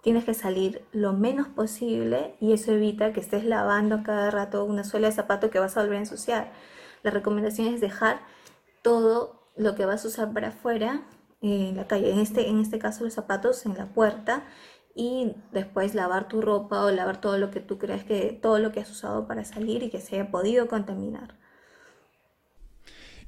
tienes 0.00 0.24
que 0.24 0.34
salir 0.34 0.84
lo 0.90 1.12
menos 1.12 1.46
posible 1.46 2.34
y 2.40 2.54
eso 2.54 2.72
evita 2.72 3.12
que 3.12 3.20
estés 3.20 3.44
lavando 3.44 4.02
cada 4.02 4.32
rato 4.32 4.64
una 4.64 4.82
suela 4.82 5.06
de 5.06 5.14
zapato 5.14 5.50
que 5.50 5.60
vas 5.60 5.76
a 5.76 5.82
volver 5.82 5.98
a 5.98 6.00
ensuciar. 6.00 6.52
La 7.04 7.12
recomendación 7.12 7.68
es 7.68 7.80
dejar 7.80 8.20
todo 8.82 9.42
lo 9.56 9.76
que 9.76 9.86
vas 9.86 10.04
a 10.04 10.08
usar 10.08 10.32
para 10.32 10.48
afuera, 10.48 11.02
en 11.40 11.76
la 11.76 11.88
calle, 11.88 12.12
en 12.12 12.20
este, 12.20 12.48
en 12.48 12.60
este 12.60 12.78
caso 12.78 13.04
los 13.04 13.14
zapatos 13.14 13.66
en 13.66 13.76
la 13.76 13.86
puerta 13.86 14.44
y 14.94 15.32
después 15.52 15.94
lavar 15.94 16.28
tu 16.28 16.40
ropa 16.40 16.84
o 16.84 16.90
lavar 16.90 17.20
todo 17.20 17.38
lo 17.38 17.50
que 17.50 17.60
tú 17.60 17.78
creas 17.78 18.04
que 18.04 18.38
todo 18.40 18.58
lo 18.58 18.72
que 18.72 18.80
has 18.80 18.90
usado 18.90 19.26
para 19.26 19.44
salir 19.44 19.82
y 19.82 19.90
que 19.90 20.00
se 20.00 20.16
haya 20.16 20.30
podido 20.30 20.68
contaminar. 20.68 21.34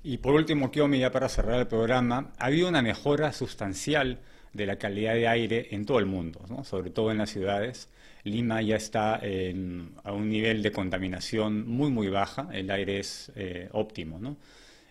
Y 0.02 0.18
por 0.18 0.34
último, 0.34 0.70
Kiomi, 0.70 0.98
ya 0.98 1.10
para 1.10 1.30
cerrar 1.30 1.60
el 1.60 1.66
programa, 1.66 2.32
ha 2.38 2.46
habido 2.46 2.68
una 2.68 2.82
mejora 2.82 3.32
sustancial 3.32 4.20
de 4.52 4.66
la 4.66 4.76
calidad 4.76 5.14
de 5.14 5.26
aire 5.26 5.68
en 5.70 5.86
todo 5.86 5.98
el 5.98 6.06
mundo, 6.06 6.40
sobre 6.64 6.90
todo 6.90 7.10
en 7.10 7.18
las 7.18 7.30
ciudades. 7.30 7.88
Lima 8.22 8.60
ya 8.60 8.76
está 8.76 9.14
a 9.16 10.12
un 10.12 10.28
nivel 10.28 10.62
de 10.62 10.72
contaminación 10.72 11.66
muy, 11.66 11.90
muy 11.90 12.08
baja, 12.08 12.48
el 12.52 12.70
aire 12.70 12.98
es 12.98 13.32
eh, 13.34 13.68
óptimo. 13.72 14.18
¿no? 14.18 14.36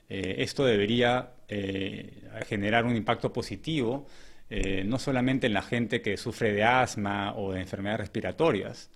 Eh, 0.09 0.35
esto 0.39 0.65
debería 0.65 1.31
eh, 1.47 2.29
generar 2.47 2.85
un 2.85 2.95
impacto 2.95 3.31
positivo 3.31 4.07
eh, 4.55 4.83
no 4.83 4.99
solamente 4.99 5.47
en 5.47 5.53
la 5.53 5.61
gente 5.61 6.01
que 6.01 6.17
sufre 6.17 6.53
de 6.53 6.63
asma 6.63 7.35
o 7.35 7.53
de 7.53 7.61
enfermedades 7.61 8.01
respiratorias, 8.01 8.89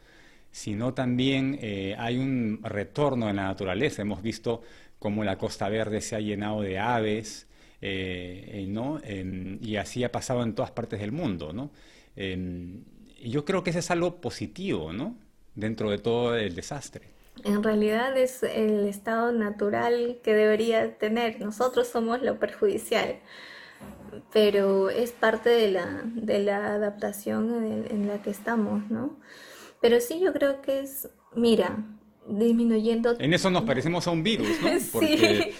sino 0.51 0.93
también 0.93 1.59
hay 1.97 2.17
un 2.17 2.61
retorno 2.63 3.29
en 3.29 3.35
la 3.35 3.43
naturaleza. 3.43 4.01
Hemos 4.01 4.23
visto 4.23 4.61
cómo 4.97 5.23
la 5.23 5.37
Costa 5.37 5.69
Verde 5.69 6.01
se 6.01 6.15
ha 6.15 6.19
llenado 6.19 6.61
de 6.61 6.79
aves, 6.79 7.47
¿no? 8.67 8.99
Em, 9.03 9.59
y 9.61 9.75
así 9.75 10.03
ha 10.03 10.11
pasado 10.11 10.41
en 10.41 10.55
todas 10.55 10.71
partes 10.71 10.99
del 10.99 11.11
mundo. 11.11 11.53
¿no? 11.53 11.69
Em, 12.15 12.83
yo 13.23 13.45
creo 13.45 13.63
que 13.63 13.69
eso 13.69 13.79
es 13.79 13.91
algo 13.91 14.19
positivo 14.19 14.93
¿no? 14.93 15.15
dentro 15.55 15.89
de 15.91 15.97
todo 15.97 16.35
el 16.35 16.55
desastre. 16.55 17.07
En 17.43 17.63
realidad 17.63 18.17
es 18.17 18.41
el 18.43 18.87
estado 18.87 19.31
natural 19.31 20.19
que 20.23 20.33
debería 20.33 20.97
tener. 20.97 21.39
Nosotros 21.39 21.87
somos 21.87 22.21
lo 22.21 22.39
perjudicial, 22.39 23.19
pero 24.31 24.89
es 24.89 25.11
parte 25.11 25.49
de 25.49 25.71
la, 25.71 26.01
de 26.03 26.39
la 26.39 26.73
adaptación 26.73 27.85
en, 27.89 28.07
la 28.07 28.21
que 28.21 28.29
estamos, 28.29 28.89
¿no? 28.89 29.17
Pero 29.81 29.99
sí 30.01 30.19
yo 30.19 30.33
creo 30.33 30.61
que 30.61 30.81
es, 30.81 31.09
mira, 31.35 31.77
disminuyendo... 32.27 33.15
En 33.19 33.33
eso 33.33 33.49
nos 33.49 33.63
parecemos 33.63 34.07
a 34.07 34.11
un 34.11 34.23
virus, 34.23 34.49
¿no? 34.61 34.69
Porque 34.91 35.53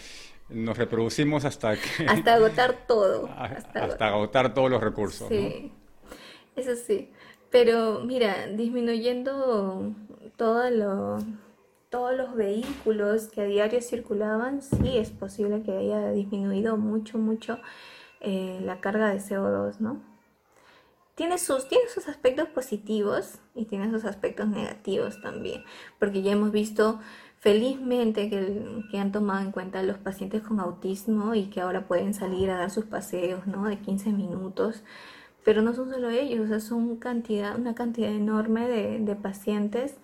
nos 0.49 0.78
reproducimos 0.78 1.45
hasta 1.45 1.76
que... 1.76 2.05
Hasta 2.07 2.36
agotar 2.36 2.86
todo. 2.88 3.30
Hasta, 3.38 4.07
agotar 4.07 4.53
todos 4.53 4.70
los 4.70 4.82
recursos. 4.82 5.28
Sí, 5.30 5.72
eso 6.55 6.76
sí. 6.76 7.11
Pero 7.49 8.01
mira, 8.03 8.47
disminuyendo 8.47 9.93
todo 10.36 10.70
lo 10.70 11.18
todos 11.89 12.15
los 12.18 12.36
vehículos 12.36 13.28
que 13.28 13.41
a 13.41 13.45
diario 13.45 13.82
circulaban, 13.82 14.61
sí 14.61 14.97
es 14.97 15.09
posible 15.11 15.63
que 15.63 15.72
haya 15.72 16.11
disminuido 16.11 16.76
mucho, 16.76 17.18
mucho 17.18 17.59
eh, 18.22 18.59
la 18.63 18.80
carga 18.82 19.09
de 19.09 19.20
CO2, 19.20 19.80
¿no? 19.80 20.01
Tiene 21.15 21.38
sus, 21.39 21.68
tiene 21.68 21.88
sus 21.89 22.07
aspectos 22.07 22.47
positivos 22.49 23.39
y 23.55 23.65
tiene 23.65 23.89
sus 23.89 24.05
aspectos 24.05 24.47
negativos 24.47 25.20
también, 25.22 25.63
porque 25.97 26.22
ya 26.22 26.32
hemos 26.32 26.51
visto 26.51 26.99
felizmente 27.39 28.30
que, 28.30 28.84
que, 28.91 28.99
han 28.99 29.11
tomado 29.11 29.41
en 29.41 29.51
cuenta 29.51 29.82
los 29.84 29.97
pacientes 29.97 30.41
con 30.41 30.59
autismo 30.59 31.34
y 31.34 31.45
que 31.47 31.61
ahora 31.61 31.88
pueden 31.88 32.13
salir 32.13 32.49
a 32.51 32.57
dar 32.57 32.70
sus 32.70 32.86
paseos, 32.86 33.47
¿no? 33.47 33.65
De 33.65 33.80
15 33.80 34.11
minutos. 34.11 34.84
Pero 35.43 35.61
no 35.61 35.74
son 35.74 35.89
solo 35.89 36.09
ellos, 36.09 36.51
o 36.51 36.59
son 36.59 36.97
cantidad, 36.97 37.57
una 37.57 37.74
cantidad 37.74 38.11
enorme 38.11 38.68
de, 38.68 38.99
de 38.99 39.15
pacientes 39.15 39.95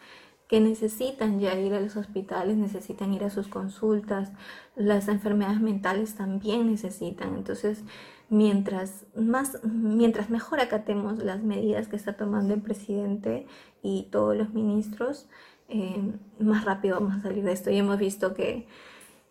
que 0.53 0.59
necesitan 0.59 1.39
ya 1.39 1.55
ir 1.55 1.73
a 1.73 1.79
los 1.79 1.97
hospitales, 1.97 2.57
necesitan 2.57 3.11
ir 3.11 3.23
a 3.23 3.31
sus 3.31 3.47
consultas, 3.47 4.31
las 4.75 5.07
enfermedades 5.07 5.59
mentales 5.59 6.13
también 6.13 6.69
necesitan. 6.69 7.33
Entonces, 7.33 7.83
mientras, 8.29 9.07
más, 9.15 9.57
mientras 9.63 10.29
mejor 10.29 10.59
acatemos 10.59 11.17
las 11.17 11.41
medidas 11.41 11.87
que 11.87 11.95
está 11.95 12.17
tomando 12.17 12.53
el 12.53 12.61
presidente 12.61 13.47
y 13.81 14.09
todos 14.11 14.37
los 14.37 14.53
ministros, 14.53 15.27
eh, 15.69 16.13
más 16.37 16.65
rápido 16.65 16.99
vamos 16.99 17.15
a 17.15 17.21
salir 17.23 17.43
de 17.43 17.51
esto. 17.51 17.71
Y 17.71 17.77
hemos 17.77 17.97
visto 17.97 18.35
que 18.35 18.67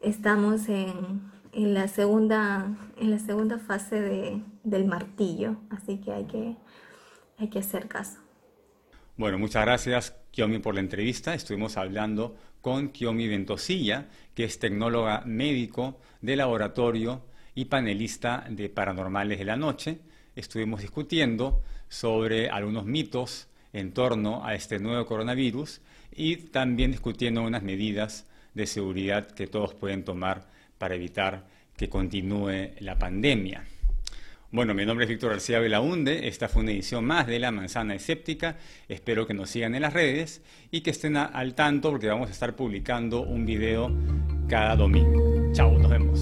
estamos 0.01 0.69
en, 0.69 1.23
en 1.53 1.73
la, 1.73 1.87
segunda, 1.87 2.67
en 2.97 3.13
la 3.13 3.21
segunda 3.21 3.61
fase 3.61 4.01
de, 4.01 4.43
del 4.65 4.87
martillo, 4.87 5.55
así 5.71 5.99
que 5.99 6.11
hay 6.11 6.25
que, 6.25 6.57
hay 7.39 7.49
que 7.49 7.61
hacer 7.61 7.87
caso. 7.87 8.19
Bueno, 9.17 9.39
muchas 9.39 9.65
gracias 9.65 10.22
Kiomi 10.33 10.59
por 10.59 10.75
la 10.75 10.81
entrevista. 10.81 11.35
Estuvimos 11.35 11.77
hablando 11.77 12.35
con 12.63 12.89
Kiomi 12.89 13.29
Ventosilla, 13.29 14.09
que 14.35 14.45
es 14.45 14.59
tecnóloga 14.59 15.23
médico 15.27 16.01
de 16.23 16.37
laboratorio 16.37 17.23
y 17.55 17.67
panelista 17.67 18.47
de 18.49 18.71
Paranormales 18.71 19.39
de 19.39 19.45
la 19.45 19.57
Noche. 19.57 19.99
Estuvimos 20.35 20.81
discutiendo 20.81 21.63
sobre 21.89 22.49
algunos 22.49 22.87
mitos 22.87 23.49
en 23.75 23.93
torno 23.93 24.45
a 24.45 24.55
este 24.55 24.79
nuevo 24.79 25.05
coronavirus 25.05 25.83
y 26.11 26.37
también 26.37 26.93
discutiendo 26.93 27.43
unas 27.43 27.63
medidas 27.63 28.27
de 28.55 28.67
seguridad 28.67 29.31
que 29.31 29.47
todos 29.47 29.75
pueden 29.75 30.03
tomar 30.03 30.49
para 30.79 30.95
evitar 30.95 31.47
que 31.77 31.91
continúe 31.91 32.71
la 32.81 32.99
pandemia. 32.99 33.67
Bueno, 34.53 34.75
mi 34.75 34.85
nombre 34.85 35.07
es 35.07 35.09
Víctor 35.09 35.31
García 35.31 35.61
Belaunde, 35.61 36.29
esta 36.29 36.47
fue 36.47 36.61
una 36.61 36.73
edición 36.73 37.07
más 37.07 37.27
de 37.27 37.39
La 37.39 37.51
Manzana 37.51 37.95
Escéptica, 37.95 38.59
espero 38.87 39.27
que 39.27 39.33
nos 39.33 39.49
sigan 39.49 39.75
en 39.75 39.81
las 39.81 39.95
redes 39.95 40.43
y 40.71 40.83
que 40.83 40.91
estén 40.91 41.17
al 41.17 41.55
tanto 41.55 41.91
porque 41.91 42.09
vamos 42.09 42.29
a 42.29 42.33
estar 42.33 42.55
publicando 42.55 43.23
un 43.23 43.47
video 43.47 43.91
cada 44.51 44.77
domingo. 44.77 45.51
Chao, 45.55 45.79
nos 45.79 45.91
vemos. 45.91 46.21